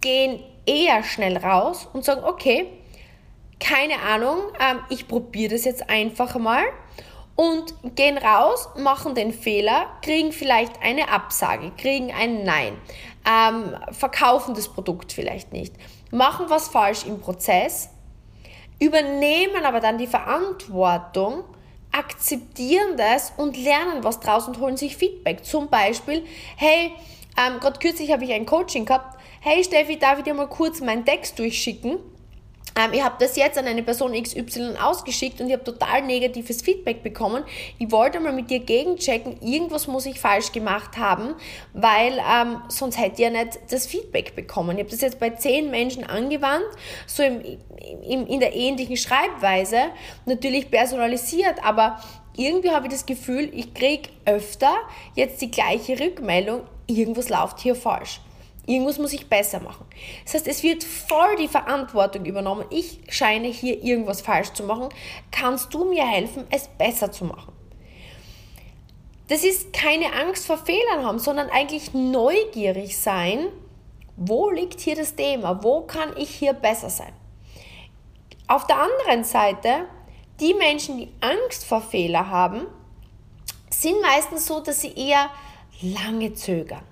gehen 0.00 0.42
eher 0.66 1.02
schnell 1.02 1.36
raus 1.38 1.88
und 1.92 2.04
sagen, 2.04 2.22
okay, 2.24 2.66
keine 3.58 4.00
Ahnung, 4.02 4.38
ähm, 4.60 4.80
ich 4.90 5.08
probiere 5.08 5.54
das 5.54 5.64
jetzt 5.64 5.88
einfach 5.88 6.36
mal 6.36 6.64
und 7.34 7.74
gehen 7.96 8.18
raus, 8.18 8.68
machen 8.76 9.14
den 9.14 9.32
Fehler, 9.32 9.86
kriegen 10.02 10.32
vielleicht 10.32 10.82
eine 10.82 11.10
Absage, 11.10 11.72
kriegen 11.76 12.12
ein 12.12 12.44
Nein, 12.44 12.76
ähm, 13.26 13.74
verkaufen 13.92 14.54
das 14.54 14.68
Produkt 14.68 15.12
vielleicht 15.12 15.52
nicht, 15.52 15.74
machen 16.10 16.46
was 16.48 16.68
falsch 16.68 17.06
im 17.06 17.20
Prozess, 17.20 17.90
übernehmen 18.78 19.64
aber 19.64 19.80
dann 19.80 19.98
die 19.98 20.06
Verantwortung 20.06 21.44
akzeptieren 21.92 22.96
das 22.96 23.32
und 23.36 23.56
lernen 23.56 24.04
was 24.04 24.20
draus 24.20 24.46
und 24.46 24.60
holen 24.60 24.76
sich 24.76 24.96
Feedback. 24.96 25.44
Zum 25.44 25.68
Beispiel, 25.68 26.24
hey, 26.56 26.92
ähm, 27.36 27.60
gerade 27.60 27.78
kürzlich 27.78 28.12
habe 28.12 28.24
ich 28.24 28.32
ein 28.32 28.46
Coaching 28.46 28.84
gehabt. 28.84 29.18
Hey 29.40 29.64
Steffi, 29.64 29.98
darf 29.98 30.18
ich 30.18 30.24
dir 30.24 30.34
mal 30.34 30.48
kurz 30.48 30.80
meinen 30.80 31.04
Text 31.04 31.38
durchschicken? 31.38 31.98
Ähm, 32.78 32.92
ich 32.92 33.02
habe 33.02 33.16
das 33.18 33.36
jetzt 33.36 33.58
an 33.58 33.66
eine 33.66 33.82
Person 33.82 34.12
XY 34.12 34.76
ausgeschickt 34.80 35.40
und 35.40 35.48
ich 35.48 35.52
habe 35.52 35.64
total 35.64 36.02
negatives 36.02 36.62
Feedback 36.62 37.02
bekommen. 37.02 37.42
Ich 37.78 37.90
wollte 37.90 38.20
mal 38.20 38.32
mit 38.32 38.50
dir 38.50 38.60
gegenchecken, 38.60 39.40
irgendwas 39.42 39.86
muss 39.88 40.06
ich 40.06 40.20
falsch 40.20 40.52
gemacht 40.52 40.96
haben, 40.96 41.34
weil 41.72 42.18
ähm, 42.18 42.62
sonst 42.68 42.98
hätte 42.98 43.14
ich 43.14 43.18
ja 43.18 43.30
nicht 43.30 43.58
das 43.70 43.86
Feedback 43.86 44.36
bekommen. 44.36 44.76
Ich 44.76 44.84
habe 44.84 44.90
das 44.90 45.00
jetzt 45.00 45.18
bei 45.18 45.30
zehn 45.30 45.70
Menschen 45.70 46.04
angewandt, 46.04 46.66
so 47.06 47.22
im, 47.22 47.42
im, 48.08 48.26
in 48.26 48.40
der 48.40 48.54
ähnlichen 48.54 48.96
Schreibweise, 48.96 49.78
natürlich 50.26 50.70
personalisiert, 50.70 51.64
aber 51.64 52.00
irgendwie 52.36 52.70
habe 52.70 52.86
ich 52.86 52.92
das 52.92 53.06
Gefühl, 53.06 53.50
ich 53.52 53.74
kriege 53.74 54.10
öfter 54.24 54.76
jetzt 55.16 55.40
die 55.40 55.50
gleiche 55.50 55.98
Rückmeldung, 55.98 56.62
irgendwas 56.86 57.28
läuft 57.28 57.58
hier 57.58 57.74
falsch. 57.74 58.20
Irgendwas 58.68 58.98
muss 58.98 59.14
ich 59.14 59.30
besser 59.30 59.60
machen. 59.60 59.86
Das 60.24 60.34
heißt, 60.34 60.46
es 60.46 60.62
wird 60.62 60.84
voll 60.84 61.36
die 61.36 61.48
Verantwortung 61.48 62.26
übernommen. 62.26 62.66
Ich 62.68 63.00
scheine 63.08 63.48
hier 63.48 63.82
irgendwas 63.82 64.20
falsch 64.20 64.52
zu 64.52 64.62
machen. 64.62 64.90
Kannst 65.30 65.72
du 65.72 65.86
mir 65.86 66.06
helfen, 66.06 66.46
es 66.50 66.68
besser 66.68 67.10
zu 67.10 67.24
machen? 67.24 67.54
Das 69.28 69.42
ist 69.42 69.72
keine 69.72 70.12
Angst 70.12 70.46
vor 70.46 70.58
Fehlern 70.58 71.02
haben, 71.02 71.18
sondern 71.18 71.48
eigentlich 71.48 71.94
neugierig 71.94 72.98
sein. 72.98 73.46
Wo 74.16 74.50
liegt 74.50 74.80
hier 74.80 74.96
das 74.96 75.16
Thema? 75.16 75.62
Wo 75.62 75.80
kann 75.80 76.14
ich 76.18 76.28
hier 76.28 76.52
besser 76.52 76.90
sein? 76.90 77.14
Auf 78.48 78.66
der 78.66 78.82
anderen 78.82 79.24
Seite, 79.24 79.86
die 80.40 80.52
Menschen, 80.52 80.98
die 80.98 81.08
Angst 81.22 81.64
vor 81.64 81.80
Fehlern 81.80 82.28
haben, 82.28 82.66
sind 83.70 83.98
meistens 84.02 84.44
so, 84.44 84.60
dass 84.60 84.82
sie 84.82 84.92
eher 84.92 85.30
lange 85.80 86.34
zögern 86.34 86.82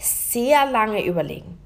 sehr 0.00 0.66
lange 0.70 1.04
überlegen. 1.04 1.58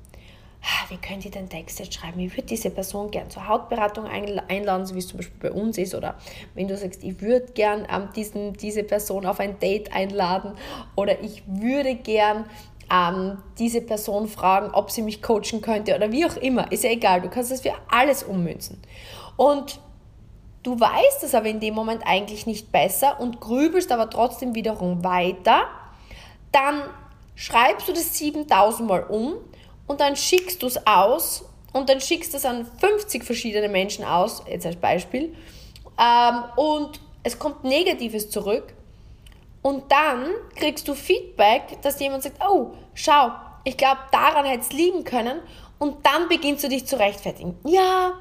Ah, 0.62 0.88
wie 0.88 0.96
könnte 0.96 1.28
ich 1.28 1.34
den 1.34 1.50
Text 1.50 1.78
jetzt 1.78 1.92
schreiben? 1.92 2.18
Ich 2.20 2.32
würde 2.32 2.46
diese 2.46 2.70
Person 2.70 3.10
gern 3.10 3.28
zur 3.28 3.46
Hautberatung 3.46 4.06
einladen, 4.06 4.86
so 4.86 4.94
wie 4.94 5.00
es 5.00 5.08
zum 5.08 5.18
Beispiel 5.18 5.50
bei 5.50 5.52
uns 5.52 5.76
ist. 5.76 5.94
Oder 5.94 6.14
wenn 6.54 6.68
du 6.68 6.76
sagst, 6.76 7.04
ich 7.04 7.20
würde 7.20 7.52
gern 7.52 7.86
ähm, 7.92 8.08
diesen, 8.16 8.54
diese 8.54 8.82
Person 8.82 9.26
auf 9.26 9.40
ein 9.40 9.58
Date 9.58 9.92
einladen. 9.92 10.52
Oder 10.96 11.20
ich 11.20 11.42
würde 11.46 11.94
gern 11.96 12.46
ähm, 12.90 13.38
diese 13.58 13.82
Person 13.82 14.26
fragen, 14.26 14.70
ob 14.72 14.90
sie 14.90 15.02
mich 15.02 15.20
coachen 15.20 15.60
könnte. 15.60 15.94
Oder 15.94 16.10
wie 16.12 16.24
auch 16.24 16.36
immer. 16.36 16.72
Ist 16.72 16.84
ja 16.84 16.90
egal. 16.90 17.20
Du 17.20 17.28
kannst 17.28 17.52
das 17.52 17.60
für 17.60 17.74
alles 17.90 18.22
ummünzen. 18.22 18.80
Und 19.36 19.78
du 20.62 20.80
weißt 20.80 21.24
es 21.24 21.34
aber 21.34 21.46
in 21.46 21.60
dem 21.60 21.74
Moment 21.74 22.06
eigentlich 22.06 22.46
nicht 22.46 22.72
besser 22.72 23.20
und 23.20 23.38
grübelst 23.38 23.92
aber 23.92 24.08
trotzdem 24.08 24.54
wiederum 24.54 25.04
weiter. 25.04 25.64
Dann 26.52 26.84
schreibst 27.34 27.88
du 27.88 27.92
das 27.92 28.16
7000 28.18 28.88
Mal 28.88 29.04
um 29.04 29.36
und 29.86 30.00
dann 30.00 30.16
schickst 30.16 30.62
du 30.62 30.66
es 30.66 30.86
aus 30.86 31.44
und 31.72 31.88
dann 31.88 32.00
schickst 32.00 32.32
du 32.32 32.36
es 32.36 32.44
an 32.44 32.66
50 32.78 33.24
verschiedene 33.24 33.68
Menschen 33.68 34.04
aus, 34.04 34.42
jetzt 34.48 34.66
als 34.66 34.76
Beispiel, 34.76 35.34
ähm, 35.98 36.44
und 36.56 37.00
es 37.22 37.38
kommt 37.38 37.64
Negatives 37.64 38.30
zurück 38.30 38.74
und 39.62 39.90
dann 39.90 40.28
kriegst 40.56 40.86
du 40.88 40.94
Feedback, 40.94 41.80
dass 41.82 41.98
jemand 42.00 42.22
sagt, 42.22 42.36
oh, 42.46 42.72
schau, 42.94 43.30
ich 43.64 43.76
glaube, 43.76 44.00
daran 44.12 44.44
hätte 44.44 44.60
es 44.60 44.72
liegen 44.72 45.04
können 45.04 45.40
und 45.78 46.04
dann 46.04 46.28
beginnst 46.28 46.64
du 46.64 46.68
dich 46.68 46.86
zu 46.86 46.98
rechtfertigen. 46.98 47.58
Ja, 47.64 48.12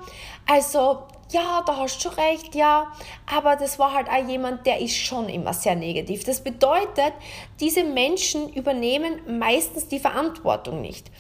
also 0.48 1.04
ja, 1.34 1.64
da 1.66 1.78
hast 1.78 1.98
du 1.98 2.10
schon 2.10 2.14
recht, 2.14 2.56
ja, 2.56 2.88
aber 3.26 3.56
das 3.56 3.80
war 3.80 3.94
halt 3.94 4.08
auch 4.10 4.28
jemand, 4.28 4.66
der 4.66 4.80
ist 4.80 4.96
schon 4.96 5.30
immer 5.30 5.54
sehr 5.54 5.76
negativ. 5.76 6.24
Das 6.24 6.42
bedeutet, 6.42 7.14
diese 7.60 7.84
Menschen 7.84 8.54
übernehmen 8.54 9.40
meistens 9.40 9.88
die 9.88 10.00
Verantwortung 10.00 10.82
nicht. 10.82 11.12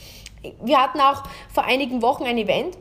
Wir 0.61 0.81
hatten 0.81 0.99
auch 0.99 1.23
vor 1.53 1.63
einigen 1.63 2.01
Wochen 2.01 2.23
ein 2.23 2.37
Event, 2.37 2.77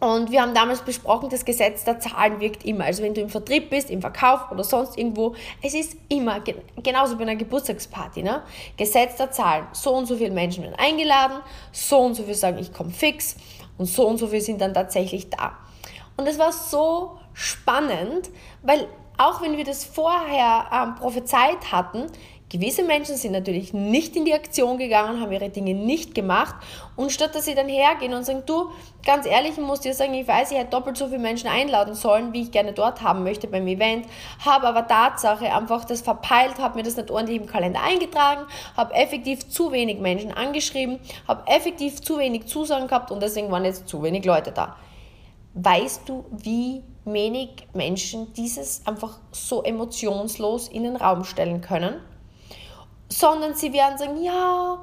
und 0.00 0.30
wir 0.30 0.42
haben 0.42 0.54
damals 0.54 0.82
besprochen, 0.82 1.28
das 1.28 1.44
Gesetz 1.44 1.82
der 1.82 1.98
Zahlen 1.98 2.38
wirkt 2.38 2.64
immer. 2.64 2.84
Also 2.84 3.02
wenn 3.02 3.14
du 3.14 3.20
im 3.20 3.28
Vertrieb 3.28 3.68
bist, 3.68 3.90
im 3.90 4.00
Verkauf 4.00 4.50
oder 4.52 4.62
sonst 4.62 4.96
irgendwo, 4.96 5.34
es 5.60 5.74
ist 5.74 5.96
immer, 6.08 6.40
genauso 6.84 7.16
bei 7.16 7.22
einer 7.22 7.34
Geburtstagsparty, 7.34 8.22
ne? 8.22 8.42
Gesetz 8.76 9.16
der 9.16 9.32
Zahlen. 9.32 9.66
So 9.72 9.92
und 9.94 10.06
so 10.06 10.16
viele 10.16 10.30
Menschen 10.30 10.62
werden 10.62 10.76
eingeladen, 10.78 11.40
so 11.72 11.98
und 11.98 12.14
so 12.14 12.22
viele 12.22 12.36
sagen, 12.36 12.58
ich 12.58 12.72
komme 12.72 12.90
fix 12.90 13.34
und 13.76 13.86
so 13.86 14.06
und 14.06 14.18
so 14.18 14.28
viele 14.28 14.40
sind 14.40 14.60
dann 14.60 14.72
tatsächlich 14.72 15.30
da. 15.30 15.58
Und 16.18 16.26
es 16.26 16.38
war 16.38 16.52
so 16.52 17.16
spannend, 17.32 18.28
weil 18.62 18.86
auch 19.16 19.40
wenn 19.40 19.56
wir 19.56 19.64
das 19.64 19.84
vorher 19.84 20.66
ähm, 20.72 20.94
prophezeit 20.96 21.72
hatten, 21.72 22.06
Gewisse 22.50 22.82
Menschen 22.82 23.16
sind 23.16 23.32
natürlich 23.32 23.74
nicht 23.74 24.16
in 24.16 24.24
die 24.24 24.32
Aktion 24.32 24.78
gegangen, 24.78 25.20
haben 25.20 25.30
ihre 25.32 25.50
Dinge 25.50 25.74
nicht 25.74 26.14
gemacht 26.14 26.54
und 26.96 27.12
statt 27.12 27.34
dass 27.34 27.44
sie 27.44 27.54
dann 27.54 27.68
hergehen 27.68 28.14
und 28.14 28.24
sagen, 28.24 28.42
du, 28.46 28.70
ganz 29.04 29.26
ehrlich, 29.26 29.52
ich 29.52 29.58
muss 29.58 29.80
dir 29.80 29.92
sagen, 29.92 30.14
ich 30.14 30.26
weiß, 30.26 30.52
ich 30.52 30.56
hätte 30.56 30.70
doppelt 30.70 30.96
so 30.96 31.08
viele 31.08 31.18
Menschen 31.18 31.50
einladen 31.50 31.94
sollen, 31.94 32.32
wie 32.32 32.40
ich 32.40 32.50
gerne 32.50 32.72
dort 32.72 33.02
haben 33.02 33.22
möchte 33.22 33.48
beim 33.48 33.66
Event, 33.66 34.06
habe 34.42 34.66
aber 34.66 34.86
Tatsache 34.86 35.54
einfach 35.54 35.84
das 35.84 36.00
verpeilt, 36.00 36.58
habe 36.58 36.76
mir 36.76 36.84
das 36.84 36.96
nicht 36.96 37.10
ordentlich 37.10 37.36
im 37.36 37.46
Kalender 37.46 37.82
eingetragen, 37.82 38.46
habe 38.78 38.94
effektiv 38.94 39.46
zu 39.50 39.70
wenig 39.70 39.98
Menschen 39.98 40.32
angeschrieben, 40.32 41.00
habe 41.26 41.46
effektiv 41.48 42.00
zu 42.00 42.16
wenig 42.16 42.46
Zusagen 42.46 42.88
gehabt 42.88 43.10
und 43.10 43.22
deswegen 43.22 43.50
waren 43.50 43.66
jetzt 43.66 43.86
zu 43.88 44.02
wenig 44.02 44.24
Leute 44.24 44.52
da. 44.52 44.74
Weißt 45.60 46.08
du, 46.08 46.24
wie 46.30 46.84
wenig 47.04 47.66
Menschen 47.74 48.32
dieses 48.34 48.86
einfach 48.86 49.18
so 49.32 49.62
emotionslos 49.62 50.68
in 50.68 50.84
den 50.84 50.96
Raum 50.96 51.24
stellen 51.24 51.60
können? 51.60 52.00
sondern 53.08 53.54
sie 53.54 53.72
werden 53.72 53.98
sagen, 53.98 54.22
ja, 54.22 54.78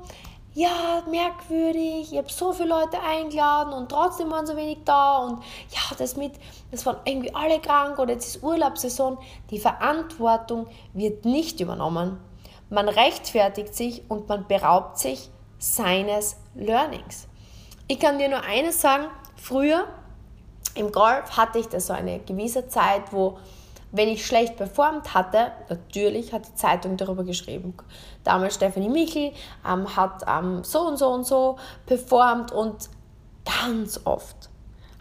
ja, 0.54 1.04
merkwürdig, 1.10 2.14
ich 2.14 2.18
habe 2.18 2.32
so 2.32 2.54
viele 2.54 2.70
Leute 2.70 2.98
eingeladen 3.02 3.74
und 3.74 3.90
trotzdem 3.90 4.32
waren 4.32 4.48
so 4.48 4.56
wenig 4.56 4.80
da 4.86 5.18
und 5.18 5.44
ja, 5.70 5.96
das 5.98 6.16
mit, 6.16 6.34
das 6.72 6.86
waren 6.86 6.98
irgendwie 7.04 7.36
alle 7.36 7.60
krank 7.60 8.00
oder 8.00 8.14
jetzt 8.14 8.36
ist 8.36 8.44
Urlaubssaison. 8.44 9.18
Die 9.50 9.60
Verantwortung 9.60 10.68
wird 10.94 11.26
nicht 11.26 11.60
übernommen. 11.60 12.20
Man 12.70 12.88
rechtfertigt 12.88 13.76
sich 13.76 14.04
und 14.10 14.30
man 14.30 14.48
beraubt 14.48 14.98
sich 14.98 15.30
seines 15.60 16.38
Learnings. 16.56 17.28
Ich 17.88 18.00
kann 18.00 18.18
dir 18.18 18.30
nur 18.30 18.42
eines 18.42 18.82
sagen, 18.82 19.08
früher 19.36 19.86
im 20.76 20.92
Golf 20.92 21.38
hatte 21.38 21.60
ich 21.60 21.68
da 21.68 21.80
so 21.80 21.94
eine 21.94 22.20
gewisse 22.20 22.68
Zeit, 22.68 23.12
wo 23.12 23.38
wenn 23.92 24.10
ich 24.10 24.26
schlecht 24.26 24.58
performt 24.58 25.14
hatte, 25.14 25.52
natürlich 25.70 26.34
hat 26.34 26.46
die 26.48 26.56
Zeitung 26.56 26.98
darüber 26.98 27.24
geschrieben. 27.24 27.74
Damals 28.26 28.56
Stephanie 28.56 28.90
Michel 28.90 29.32
ähm, 29.66 29.96
hat 29.96 30.24
ähm, 30.28 30.64
so 30.66 30.82
und 30.82 30.98
so 30.98 31.08
und 31.10 31.26
so 31.26 31.58
performt 31.86 32.52
und 32.52 32.90
ganz 33.46 34.02
oft 34.04 34.50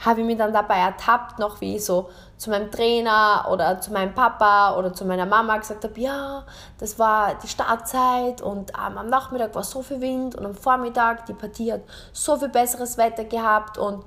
habe 0.04 0.20
ich 0.20 0.26
mich 0.26 0.36
dann 0.36 0.52
dabei 0.52 0.76
ertappt, 0.76 1.38
noch 1.38 1.60
wie 1.60 1.76
ich 1.76 1.84
so 1.84 2.10
zu 2.36 2.50
meinem 2.50 2.70
Trainer 2.70 3.46
oder 3.50 3.80
zu 3.80 3.92
meinem 3.92 4.14
Papa 4.14 4.76
oder 4.76 4.92
zu 4.92 5.04
meiner 5.04 5.26
Mama 5.26 5.56
gesagt 5.56 5.84
habe, 5.84 5.98
ja, 5.98 6.44
das 6.78 6.98
war 6.98 7.34
die 7.42 7.48
Startzeit 7.48 8.42
und 8.42 8.72
ähm, 8.72 8.98
am 8.98 9.08
Nachmittag 9.08 9.54
war 9.54 9.62
so 9.62 9.82
viel 9.82 10.00
Wind 10.00 10.34
und 10.34 10.44
am 10.44 10.54
Vormittag, 10.54 11.26
die 11.26 11.32
Partie 11.32 11.72
hat 11.72 11.82
so 12.12 12.36
viel 12.36 12.48
besseres 12.48 12.98
Wetter 12.98 13.24
gehabt 13.24 13.78
und 13.78 14.04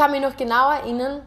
kann 0.00 0.12
mich 0.12 0.22
noch 0.22 0.34
genau 0.34 0.70
erinnern, 0.70 1.20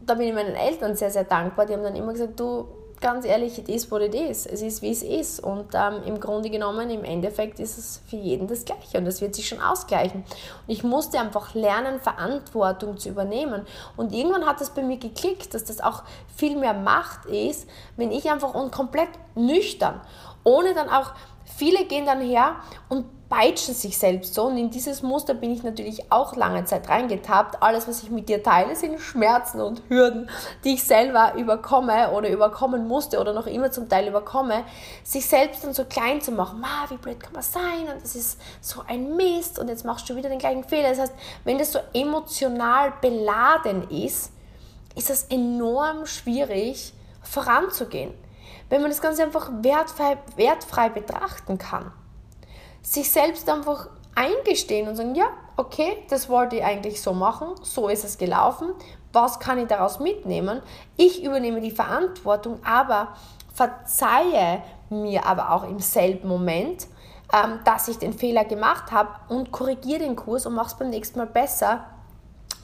da 0.00 0.14
bin 0.14 0.28
ich 0.28 0.34
meinen 0.34 0.54
Eltern 0.54 0.96
sehr, 0.96 1.10
sehr 1.10 1.24
dankbar. 1.24 1.66
Die 1.66 1.74
haben 1.74 1.82
dann 1.82 1.94
immer 1.94 2.12
gesagt, 2.12 2.40
du, 2.40 2.66
ganz 3.02 3.26
ehrlich, 3.26 3.58
it 3.58 3.68
is 3.68 3.90
what 3.90 4.00
it 4.00 4.14
is. 4.14 4.46
Es 4.46 4.62
ist, 4.62 4.80
wie 4.80 4.92
es 4.92 5.02
ist. 5.02 5.40
Und 5.40 5.74
ähm, 5.74 6.02
im 6.06 6.18
Grunde 6.18 6.48
genommen, 6.48 6.88
im 6.88 7.04
Endeffekt 7.04 7.60
ist 7.60 7.76
es 7.76 8.00
für 8.06 8.16
jeden 8.16 8.48
das 8.48 8.64
Gleiche 8.64 8.96
und 8.96 9.04
das 9.04 9.20
wird 9.20 9.34
sich 9.34 9.46
schon 9.46 9.60
ausgleichen. 9.60 10.20
Und 10.22 10.72
ich 10.72 10.82
musste 10.84 11.20
einfach 11.20 11.52
lernen, 11.52 12.00
Verantwortung 12.00 12.96
zu 12.96 13.10
übernehmen. 13.10 13.66
Und 13.98 14.14
irgendwann 14.14 14.46
hat 14.46 14.62
es 14.62 14.70
bei 14.70 14.82
mir 14.82 14.96
geklickt, 14.96 15.52
dass 15.52 15.64
das 15.64 15.82
auch 15.82 16.02
viel 16.34 16.56
mehr 16.56 16.72
Macht 16.72 17.26
ist, 17.26 17.68
wenn 17.98 18.10
ich 18.10 18.30
einfach 18.30 18.54
und 18.54 18.72
komplett 18.72 19.10
nüchtern, 19.34 20.00
ohne 20.44 20.72
dann 20.72 20.88
auch, 20.88 21.12
viele 21.56 21.84
gehen 21.84 22.06
dann 22.06 22.20
her 22.20 22.56
und 22.88 23.04
peitschen 23.32 23.74
sich 23.74 23.96
selbst 23.96 24.34
so 24.34 24.44
und 24.44 24.58
in 24.58 24.68
dieses 24.68 25.00
Muster 25.02 25.32
bin 25.32 25.50
ich 25.50 25.62
natürlich 25.62 26.12
auch 26.12 26.36
lange 26.36 26.66
Zeit 26.66 26.90
reingetappt. 26.90 27.62
Alles, 27.62 27.88
was 27.88 28.02
ich 28.02 28.10
mit 28.10 28.28
dir 28.28 28.42
teile, 28.42 28.76
sind 28.76 29.00
Schmerzen 29.00 29.62
und 29.62 29.80
Hürden, 29.88 30.28
die 30.64 30.74
ich 30.74 30.84
selber 30.84 31.32
überkomme 31.38 32.10
oder 32.10 32.28
überkommen 32.28 32.86
musste 32.86 33.18
oder 33.18 33.32
noch 33.32 33.46
immer 33.46 33.70
zum 33.70 33.88
Teil 33.88 34.06
überkomme. 34.06 34.64
Sich 35.02 35.24
selbst 35.24 35.64
dann 35.64 35.72
so 35.72 35.86
klein 35.86 36.20
zu 36.20 36.30
machen, 36.30 36.60
Ma, 36.60 36.84
wie 36.90 36.98
blöd 36.98 37.20
kann 37.20 37.32
man 37.32 37.42
sein 37.42 37.88
und 37.94 38.02
das 38.02 38.14
ist 38.14 38.38
so 38.60 38.82
ein 38.86 39.16
Mist 39.16 39.58
und 39.58 39.68
jetzt 39.68 39.86
machst 39.86 40.10
du 40.10 40.14
wieder 40.14 40.28
den 40.28 40.38
gleichen 40.38 40.64
Fehler. 40.64 40.90
Das 40.90 40.98
heißt, 40.98 41.14
wenn 41.44 41.56
das 41.56 41.72
so 41.72 41.78
emotional 41.94 42.92
beladen 43.00 43.88
ist, 43.88 44.30
ist 44.94 45.08
das 45.08 45.24
enorm 45.30 46.04
schwierig 46.04 46.92
voranzugehen. 47.22 48.12
Wenn 48.72 48.80
man 48.80 48.90
das 48.90 49.02
Ganze 49.02 49.22
einfach 49.22 49.50
wertfrei, 49.60 50.16
wertfrei 50.36 50.88
betrachten 50.88 51.58
kann 51.58 51.92
sich 52.80 53.10
selbst 53.10 53.46
einfach 53.50 53.90
eingestehen 54.14 54.88
und 54.88 54.96
sagen, 54.96 55.14
ja, 55.14 55.26
okay, 55.58 55.98
das 56.08 56.30
wollte 56.30 56.56
ich 56.56 56.64
eigentlich 56.64 57.02
so 57.02 57.12
machen, 57.12 57.48
so 57.60 57.88
ist 57.88 58.02
es 58.02 58.16
gelaufen, 58.16 58.70
was 59.12 59.38
kann 59.38 59.58
ich 59.58 59.68
daraus 59.68 60.00
mitnehmen? 60.00 60.62
Ich 60.96 61.22
übernehme 61.22 61.60
die 61.60 61.70
Verantwortung, 61.70 62.60
aber 62.64 63.08
verzeihe 63.52 64.62
mir 64.88 65.26
aber 65.26 65.52
auch 65.52 65.64
im 65.64 65.78
selben 65.78 66.26
Moment, 66.26 66.86
ähm, 67.30 67.60
dass 67.66 67.88
ich 67.88 67.98
den 67.98 68.14
Fehler 68.14 68.46
gemacht 68.46 68.90
habe 68.90 69.10
und 69.28 69.52
korrigiere 69.52 70.00
den 70.00 70.16
Kurs 70.16 70.46
und 70.46 70.54
mache 70.54 70.68
es 70.68 70.74
beim 70.74 70.88
nächsten 70.88 71.18
Mal 71.18 71.26
besser, 71.26 71.84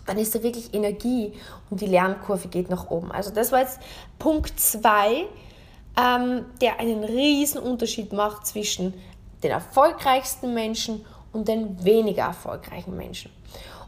dann 0.07 0.17
ist 0.17 0.35
da 0.35 0.43
wirklich 0.43 0.73
Energie 0.73 1.35
und 1.69 1.83
die 1.83 1.87
Lernkurve 1.87 2.49
geht 2.49 2.71
nach 2.71 2.89
oben. 2.91 3.13
Also 3.13 3.31
das 3.31 3.53
war 3.53 3.61
jetzt 3.61 3.79
Punkt 4.19 4.59
2, 4.59 5.27
ähm, 5.99 6.47
der 6.61 6.79
einen 6.79 7.03
riesen 7.03 7.61
Unterschied 7.61 8.13
macht 8.13 8.47
zwischen 8.47 8.95
den 9.43 9.51
erfolgreichsten 9.51 10.55
Menschen 10.55 11.05
und 11.33 11.49
den 11.49 11.85
weniger 11.85 12.25
erfolgreichen 12.25 12.97
Menschen. 12.97 13.33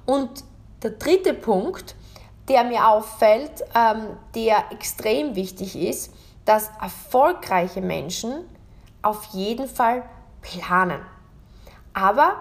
Und 0.06 0.44
der 0.82 0.92
dritte 0.92 1.34
Punkt, 1.34 1.94
der 2.48 2.64
mir 2.64 2.88
auffällt, 2.88 3.62
ähm, 3.74 4.16
der 4.34 4.72
extrem 4.72 5.36
wichtig 5.36 5.76
ist, 5.76 6.12
dass 6.44 6.70
erfolgreiche 6.80 7.80
Menschen 7.80 8.44
auf 9.02 9.26
jeden 9.32 9.68
Fall 9.68 10.02
planen. 10.40 11.00
Aber 11.92 12.36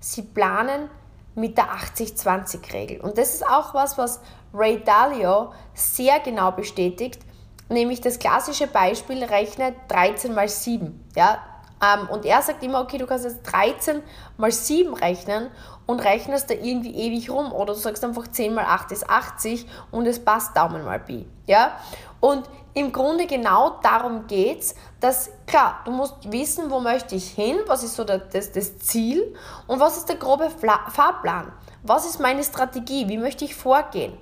sie 0.00 0.22
planen 0.22 0.88
mit 1.34 1.56
der 1.58 1.68
80-20-Regel. 1.68 3.00
Und 3.00 3.18
das 3.18 3.34
ist 3.34 3.46
auch 3.46 3.74
was, 3.74 3.98
was 3.98 4.20
Ray 4.52 4.82
Dalio 4.82 5.52
sehr 5.74 6.20
genau 6.20 6.52
bestätigt, 6.52 7.23
nämlich 7.68 8.00
das 8.00 8.18
klassische 8.18 8.66
Beispiel 8.66 9.22
rechnet 9.24 9.74
13 9.88 10.34
mal 10.34 10.48
7. 10.48 11.10
Ja, 11.16 11.38
ähm, 11.84 12.08
und 12.08 12.24
er 12.24 12.40
sagt 12.42 12.62
immer, 12.62 12.80
okay, 12.80 12.98
du 12.98 13.06
kannst 13.06 13.24
jetzt 13.24 13.42
13 13.52 14.02
mal 14.36 14.52
7 14.52 14.94
rechnen 14.94 15.50
und 15.86 16.00
rechnest 16.00 16.48
da 16.50 16.54
irgendwie 16.54 16.94
ewig 16.94 17.30
rum. 17.30 17.52
Oder 17.52 17.74
du 17.74 17.78
sagst 17.78 18.04
einfach 18.04 18.28
10 18.28 18.54
mal 18.54 18.64
8 18.64 18.92
ist 18.92 19.08
80 19.08 19.66
und 19.90 20.06
es 20.06 20.24
passt 20.24 20.56
Daumen 20.56 20.84
mal 20.84 21.00
Pi. 21.00 21.26
Ja? 21.46 21.78
Und 22.20 22.48
im 22.74 22.92
Grunde 22.92 23.26
genau 23.26 23.78
darum 23.82 24.26
geht 24.26 24.60
es, 24.60 24.74
dass, 25.00 25.30
klar, 25.46 25.80
du 25.84 25.90
musst 25.90 26.30
wissen, 26.32 26.70
wo 26.70 26.80
möchte 26.80 27.14
ich 27.14 27.30
hin, 27.30 27.56
was 27.66 27.84
ist 27.84 27.96
so 27.96 28.04
das, 28.04 28.22
das 28.30 28.78
Ziel 28.78 29.34
und 29.66 29.78
was 29.78 29.96
ist 29.96 30.08
der 30.08 30.16
grobe 30.16 30.50
Fahrplan. 30.50 31.52
Was 31.82 32.06
ist 32.06 32.18
meine 32.18 32.42
Strategie? 32.42 33.08
Wie 33.08 33.18
möchte 33.18 33.44
ich 33.44 33.54
vorgehen? 33.54 34.14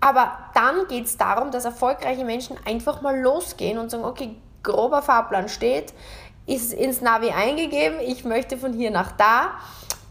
Aber 0.00 0.32
dann 0.54 0.88
geht 0.88 1.06
es 1.06 1.16
darum, 1.16 1.50
dass 1.50 1.64
erfolgreiche 1.64 2.24
Menschen 2.24 2.56
einfach 2.64 3.02
mal 3.02 3.18
losgehen 3.20 3.78
und 3.78 3.90
sagen, 3.90 4.04
okay, 4.04 4.36
grober 4.62 5.02
Fahrplan 5.02 5.48
steht, 5.48 5.92
ist 6.46 6.72
ins 6.72 7.00
Navi 7.00 7.30
eingegeben, 7.30 8.00
ich 8.00 8.24
möchte 8.24 8.56
von 8.56 8.72
hier 8.72 8.90
nach 8.90 9.12
da. 9.12 9.52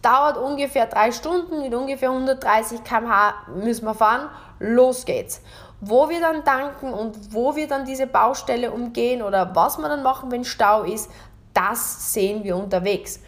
Dauert 0.01 0.37
ungefähr 0.37 0.85
drei 0.85 1.11
Stunden 1.11 1.61
mit 1.61 1.73
ungefähr 1.73 2.11
130 2.11 2.83
km/h 2.83 3.33
müssen 3.53 3.85
wir 3.85 3.93
fahren. 3.93 4.29
Los 4.59 5.03
geht's. 5.03 5.41
Wo 5.81 6.07
wir 6.07 6.21
dann 6.21 6.45
tanken 6.45 6.93
und 6.93 7.33
wo 7.33 7.55
wir 7.55 7.67
dann 7.67 7.85
diese 7.85 8.07
Baustelle 8.07 8.71
umgehen 8.71 9.21
oder 9.21 9.53
was 9.55 9.77
wir 9.77 9.89
dann 9.89 10.03
machen, 10.03 10.31
wenn 10.31 10.45
Stau 10.45 10.83
ist, 10.83 11.11
das 11.53 12.13
sehen 12.13 12.43
wir 12.43 12.55
unterwegs. 12.55 13.19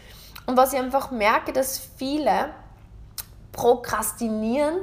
Und 0.45 0.56
was 0.56 0.71
ich 0.74 0.80
einfach 0.80 1.12
merke, 1.12 1.52
dass 1.52 1.78
viele 1.97 2.52
prokrastinieren 3.52 4.80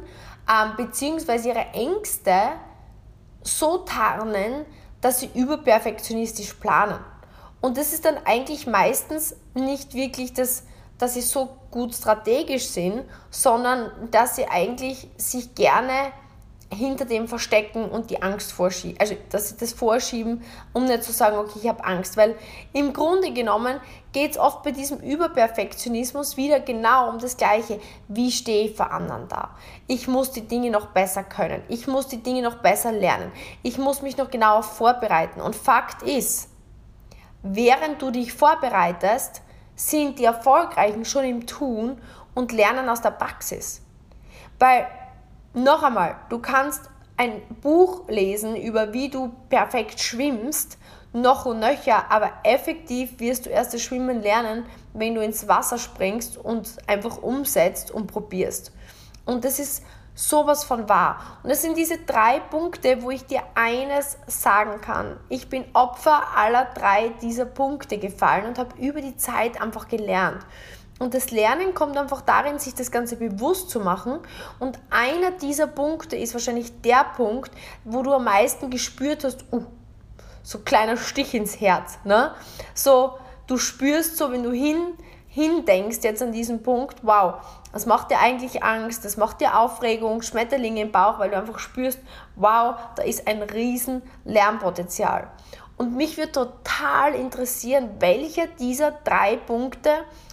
ähm, 0.51 0.73
beziehungsweise 0.77 1.49
ihre 1.51 1.67
Ängste 1.73 2.53
so 3.43 3.79
tarnen, 3.79 4.65
dass 5.01 5.21
sie 5.21 5.31
überperfektionistisch 5.35 6.55
planen. 6.55 6.99
Und 7.61 7.77
das 7.77 7.93
ist 7.93 8.05
dann 8.05 8.19
eigentlich 8.25 8.67
meistens 8.67 9.37
nicht 9.55 9.95
wirklich 9.95 10.33
das, 10.33 10.65
dass 10.99 11.15
sie 11.15 11.23
so 11.23 11.49
gut 11.71 11.95
strategisch 11.95 12.67
sind, 12.69 13.05
sondern 13.31 13.91
dass 14.11 14.37
sie 14.37 14.47
eigentlich 14.47 15.09
sich 15.17 15.55
gerne 15.55 16.13
hinter 16.71 17.07
dem 17.07 17.29
verstecken 17.29 17.89
und 17.89 18.11
die 18.11 18.23
Angst 18.23 18.53
vorschieben. 18.53 18.99
Also, 19.01 19.17
dass 19.31 19.49
sie 19.49 19.57
das 19.57 19.73
vorschieben, 19.73 20.43
um 20.73 20.85
nicht 20.85 21.03
zu 21.03 21.13
sagen, 21.13 21.39
okay, 21.39 21.59
ich 21.63 21.69
habe 21.69 21.85
Angst. 21.85 22.17
Weil 22.17 22.37
im 22.73 22.93
Grunde 22.93 23.33
genommen 23.33 23.81
geht 24.13 24.33
es 24.33 24.39
oft 24.39 24.63
bei 24.63 24.73
diesem 24.73 24.99
Überperfektionismus 24.99 26.37
wieder 26.37 26.61
genau 26.61 27.09
um 27.09 27.19
das 27.19 27.37
Gleiche. 27.37 27.81
Wie 28.09 28.31
stehe 28.31 28.67
ich 28.67 28.77
vor 28.77 28.91
anderen 28.91 29.29
da? 29.29 29.57
Ich 29.87 30.09
muss 30.09 30.31
die 30.31 30.47
Dinge 30.47 30.71
noch 30.71 30.89
besser 30.89 31.25
können. 31.25 31.63
Ich 31.69 31.87
muss 31.87 32.09
die 32.09 32.23
Dinge 32.23 32.43
noch 32.43 32.57
besser 32.57 32.93
lernen. 32.93 33.33
Ich 33.63 33.79
muss 33.79 34.03
mich 34.03 34.17
noch 34.17 34.31
genauer 34.31 34.63
vorbereiten. 34.63 35.41
Und 35.41 35.57
Fakt 35.57 36.03
ist, 36.03 36.51
Während 37.43 38.03
du 38.03 38.11
dich 38.11 38.33
vorbereitest, 38.33 39.43
sind 39.77 40.19
die 40.19 40.25
Erfolgreichen 40.25 41.05
schon 41.05 41.25
im 41.25 41.47
Tun 41.47 42.01
und 42.35 42.53
lernen 42.53 42.89
aus 42.89 43.01
der 43.01 43.13
Praxis. 43.13 43.81
Weil, 44.59 44.87
noch 45.55 45.83
einmal, 45.83 46.17
du 46.29 46.39
kannst 46.39 46.91
ein 47.17 47.43
Buch 47.61 48.09
lesen 48.09 48.57
über 48.57 48.93
wie 48.93 49.09
du 49.09 49.33
perfekt 49.49 50.01
schwimmst, 50.01 50.79
noch 51.13 51.47
und 51.47 51.61
nöcher, 51.61 52.11
aber 52.11 52.31
effektiv 52.45 53.19
wirst 53.19 53.47
du 53.47 53.51
erst 53.51 53.75
das 53.75 53.83
Schwimmen 53.83 54.23
lernen, 54.23 54.67
wenn 54.93 55.15
du 55.15 55.23
ins 55.23 55.49
Wasser 55.49 55.79
springst 55.79 56.37
und 56.37 56.77
einfach 56.87 57.23
umsetzt 57.23 57.91
und 57.91 58.07
probierst. 58.07 58.73
Und 59.25 59.45
das 59.45 59.59
ist 59.59 59.83
sowas 60.15 60.65
von 60.65 60.89
wahr. 60.89 61.39
Und 61.43 61.51
das 61.51 61.63
sind 61.63 61.77
diese 61.77 61.99
drei 61.99 62.41
Punkte, 62.41 63.03
wo 63.03 63.11
ich 63.11 63.25
dir 63.25 63.43
eines 63.55 64.19
sagen 64.27 64.81
kann. 64.81 65.17
Ich 65.29 65.49
bin 65.49 65.65
Opfer 65.75 66.37
aller 66.37 66.67
drei 66.75 67.11
dieser 67.23 67.47
Punkte 67.47 67.99
gefallen 67.99 68.47
und 68.47 68.59
habe 68.59 68.77
über 68.79 69.01
die 69.01 69.17
Zeit 69.17 69.61
einfach 69.61 69.89
gelernt. 69.89 70.45
Und 70.99 71.15
das 71.15 71.31
Lernen 71.31 71.75
kommt 71.75 71.97
einfach 71.97 72.23
darin, 72.23 72.59
sich 72.59 72.75
das 72.75 72.91
Ganze 72.91 73.17
bewusst 73.17 73.71
zu 73.71 73.81
machen. 73.81 74.19
Und 74.59 74.79
einer 74.91 75.31
dieser 75.31 75.67
Punkte 75.67 76.17
ist 76.17 76.35
wahrscheinlich 76.35 76.81
der 76.81 77.05
Punkt, 77.17 77.53
wo 77.85 78.03
du 78.03 78.13
am 78.13 78.25
meisten 78.25 78.69
gespürt 78.71 79.25
hast, 79.25 79.45
uh, 79.53 79.65
so 80.43 80.59
kleiner 80.61 80.97
Stich 80.97 81.35
ins 81.35 81.61
Herz. 81.61 81.99
Ne? 82.05 82.33
So, 82.75 83.19
du 83.47 83.59
spürst 83.59 84.17
so, 84.17 84.33
wenn 84.33 84.43
du 84.43 84.51
hin, 84.51 84.95
hindenkst 85.29 85.99
jetzt 86.03 86.23
an 86.23 86.33
diesen 86.33 86.63
Punkt, 86.63 86.97
wow, 87.03 87.35
das 87.73 87.87
macht 87.87 88.11
dir 88.11 88.19
eigentlich 88.19 88.65
Angst, 88.65 89.05
das 89.05 89.17
macht 89.17 89.41
dir 89.41 89.59
Aufregung, 89.59 90.23
Schmetterlinge 90.23 90.81
im 90.81 90.91
Bauch, 90.91 91.19
weil 91.19 91.31
du 91.31 91.37
einfach 91.37 91.59
spürst, 91.61 92.01
wow, 92.35 92.75
da 92.97 93.03
ist 93.05 93.29
ein 93.29 93.43
riesen 93.43 94.03
Lernpotenzial. 94.25 95.29
Und 95.77 95.95
mich 95.95 96.17
würde 96.17 96.33
total 96.33 97.15
interessieren, 97.15 97.91
welcher 98.01 98.49
dieser 98.49 98.91
drei 98.91 99.37
Punkte 99.37 99.91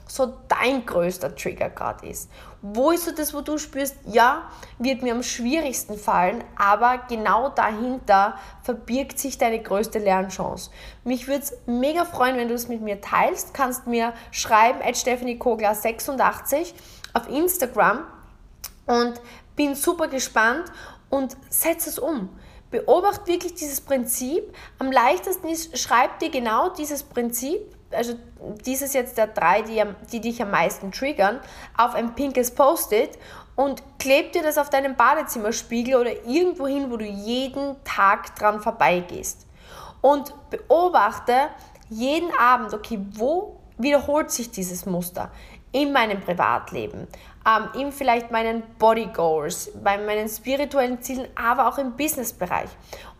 so 0.07 0.33
dein 0.47 0.85
größter 0.85 1.35
Trigger 1.35 1.69
gerade 1.69 2.07
ist. 2.07 2.29
Wo 2.61 2.91
ist 2.91 3.05
so 3.05 3.11
das, 3.11 3.33
wo 3.33 3.41
du 3.41 3.57
spürst, 3.57 3.95
ja, 4.05 4.49
wird 4.79 5.01
mir 5.01 5.13
am 5.13 5.23
schwierigsten 5.23 5.97
fallen, 5.97 6.43
aber 6.55 6.99
genau 7.09 7.49
dahinter 7.49 8.37
verbirgt 8.63 9.19
sich 9.19 9.37
deine 9.37 9.61
größte 9.61 9.99
Lernchance. 9.99 10.71
Mich 11.03 11.27
würde 11.27 11.43
es 11.43 11.53
mega 11.65 12.05
freuen, 12.05 12.37
wenn 12.37 12.47
du 12.47 12.53
es 12.53 12.67
mit 12.67 12.81
mir 12.81 13.01
teilst. 13.01 13.53
Kannst 13.53 13.87
mir 13.87 14.13
schreiben, 14.31 14.79
at 14.83 14.97
Stephanie 14.97 15.37
Kogler 15.37 15.75
86 15.75 16.73
auf 17.13 17.29
Instagram 17.29 18.05
und 18.85 19.21
bin 19.55 19.75
super 19.75 20.07
gespannt 20.07 20.65
und 21.09 21.37
setz 21.49 21.87
es 21.87 21.99
um. 21.99 22.29
Beobacht 22.71 23.27
wirklich 23.27 23.53
dieses 23.53 23.79
Prinzip. 23.79 24.53
Am 24.79 24.91
leichtesten 24.91 25.47
ist, 25.47 25.77
schreib 25.77 26.19
dir 26.19 26.29
genau 26.29 26.69
dieses 26.69 27.03
Prinzip 27.03 27.61
also 27.95 28.13
dieses 28.65 28.93
jetzt 28.93 29.17
der 29.17 29.27
drei, 29.27 29.61
die, 29.61 29.83
die 30.11 30.21
dich 30.21 30.41
am 30.41 30.51
meisten 30.51 30.91
triggern, 30.91 31.39
auf 31.77 31.95
ein 31.95 32.15
pinkes 32.15 32.51
Post-it 32.51 33.17
und 33.55 33.81
kleb 33.99 34.33
dir 34.33 34.43
das 34.43 34.57
auf 34.57 34.69
deinem 34.69 34.95
Badezimmerspiegel 34.95 35.95
oder 35.95 36.25
irgendwo 36.25 36.67
hin, 36.67 36.91
wo 36.91 36.97
du 36.97 37.05
jeden 37.05 37.75
Tag 37.83 38.35
dran 38.35 38.61
vorbeigehst. 38.61 39.47
Und 40.01 40.33
beobachte 40.49 41.33
jeden 41.89 42.29
Abend, 42.37 42.73
okay, 42.73 42.99
wo 43.13 43.59
wiederholt 43.77 44.31
sich 44.31 44.51
dieses 44.51 44.85
Muster? 44.85 45.31
In 45.71 45.91
meinem 45.91 46.21
Privatleben, 46.21 47.07
ähm, 47.45 47.81
in 47.81 47.91
vielleicht 47.91 48.31
meinen 48.31 48.63
Body 48.77 49.07
Goals, 49.07 49.71
bei 49.83 49.97
meinen 49.97 50.29
spirituellen 50.29 51.01
Zielen, 51.01 51.27
aber 51.35 51.67
auch 51.67 51.77
im 51.77 51.93
Businessbereich. 51.93 52.69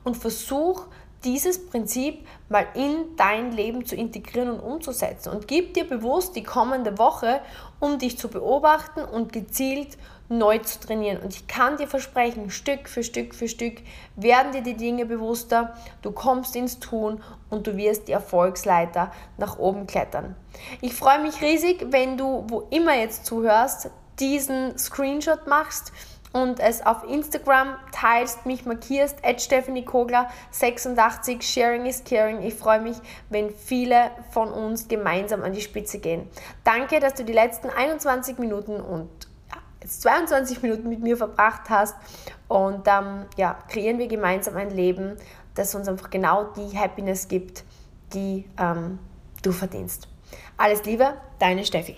Und 0.03 0.15
versuch 0.15 0.85
dieses 1.25 1.65
Prinzip 1.65 2.25
mal 2.49 2.65
in 2.75 3.15
dein 3.17 3.51
Leben 3.51 3.85
zu 3.85 3.95
integrieren 3.95 4.51
und 4.51 4.59
umzusetzen. 4.59 5.29
Und 5.29 5.47
gib 5.47 5.73
dir 5.73 5.88
bewusst 5.88 6.35
die 6.35 6.43
kommende 6.43 6.97
Woche, 6.97 7.41
um 7.79 7.97
dich 7.97 8.17
zu 8.17 8.29
beobachten 8.29 9.03
und 9.03 9.33
gezielt 9.33 9.97
neu 10.29 10.59
zu 10.59 10.79
trainieren. 10.79 11.19
Und 11.21 11.33
ich 11.35 11.47
kann 11.47 11.77
dir 11.77 11.88
versprechen, 11.88 12.49
Stück 12.49 12.88
für 12.88 13.03
Stück 13.03 13.35
für 13.35 13.47
Stück 13.47 13.81
werden 14.15 14.51
dir 14.51 14.61
die 14.61 14.75
Dinge 14.75 15.05
bewusster, 15.05 15.75
du 16.01 16.11
kommst 16.11 16.55
ins 16.55 16.79
Tun 16.79 17.21
und 17.49 17.67
du 17.67 17.77
wirst 17.77 18.07
die 18.07 18.11
Erfolgsleiter 18.11 19.11
nach 19.38 19.59
oben 19.59 19.88
klettern. 19.88 20.35
Ich 20.81 20.93
freue 20.93 21.21
mich 21.21 21.41
riesig, 21.41 21.88
wenn 21.89 22.17
du, 22.17 22.45
wo 22.47 22.67
immer 22.69 22.95
jetzt 22.95 23.25
zuhörst, 23.25 23.89
diesen 24.19 24.77
Screenshot 24.77 25.45
machst 25.47 25.91
und 26.36 26.60
es 26.60 26.86
auf 26.86 27.06
Instagram 27.10 27.78
teilst, 27.93 28.45
mich 28.45 28.65
markierst, 28.65 29.19
Stephanie 29.38 29.86
Kogler 29.86 30.30
86, 30.52 31.41
Sharing 31.41 31.86
is 31.86 32.04
Caring. 32.04 32.41
Ich 32.41 32.56
freue 32.56 32.82
mich, 32.82 32.98
wenn 33.30 33.50
viele 33.52 34.12
von 34.32 34.52
uns 34.52 34.89
gemeinsam 34.89 35.43
an 35.43 35.54
die 35.54 35.62
Spitze 35.62 36.00
gehen. 36.00 36.28
Danke, 36.65 37.00
dass 37.00 37.13
du 37.13 37.24
die 37.24 37.32
letzten 37.32 37.69
21 37.69 38.38
Minuten 38.38 38.82
und 38.82 39.10
ja, 39.50 39.62
jetzt 39.82 40.02
22 40.02 40.62
Minuten 40.62 40.89
mit 40.89 41.00
mir 41.00 41.15
verbracht 41.15 41.69
hast 41.69 41.95
und 42.50 42.86
ähm, 42.86 43.28
ja, 43.38 43.58
kreieren 43.69 43.98
wir 43.98 44.08
gemeinsam 44.08 44.58
ein 44.58 44.71
Leben, 44.71 45.15
das 45.54 45.74
uns 45.74 45.88
einfach 45.88 46.10
genau 46.10 46.52
die 46.58 46.78
Happiness 46.78 47.30
gibt, 47.30 47.63
die 48.13 48.43
ähm, 48.60 49.00
du 49.41 49.54
verdienst. 49.54 50.10
Alles 50.58 50.84
Liebe, 50.84 51.13
deine 51.39 51.63
Steffi. 51.63 51.95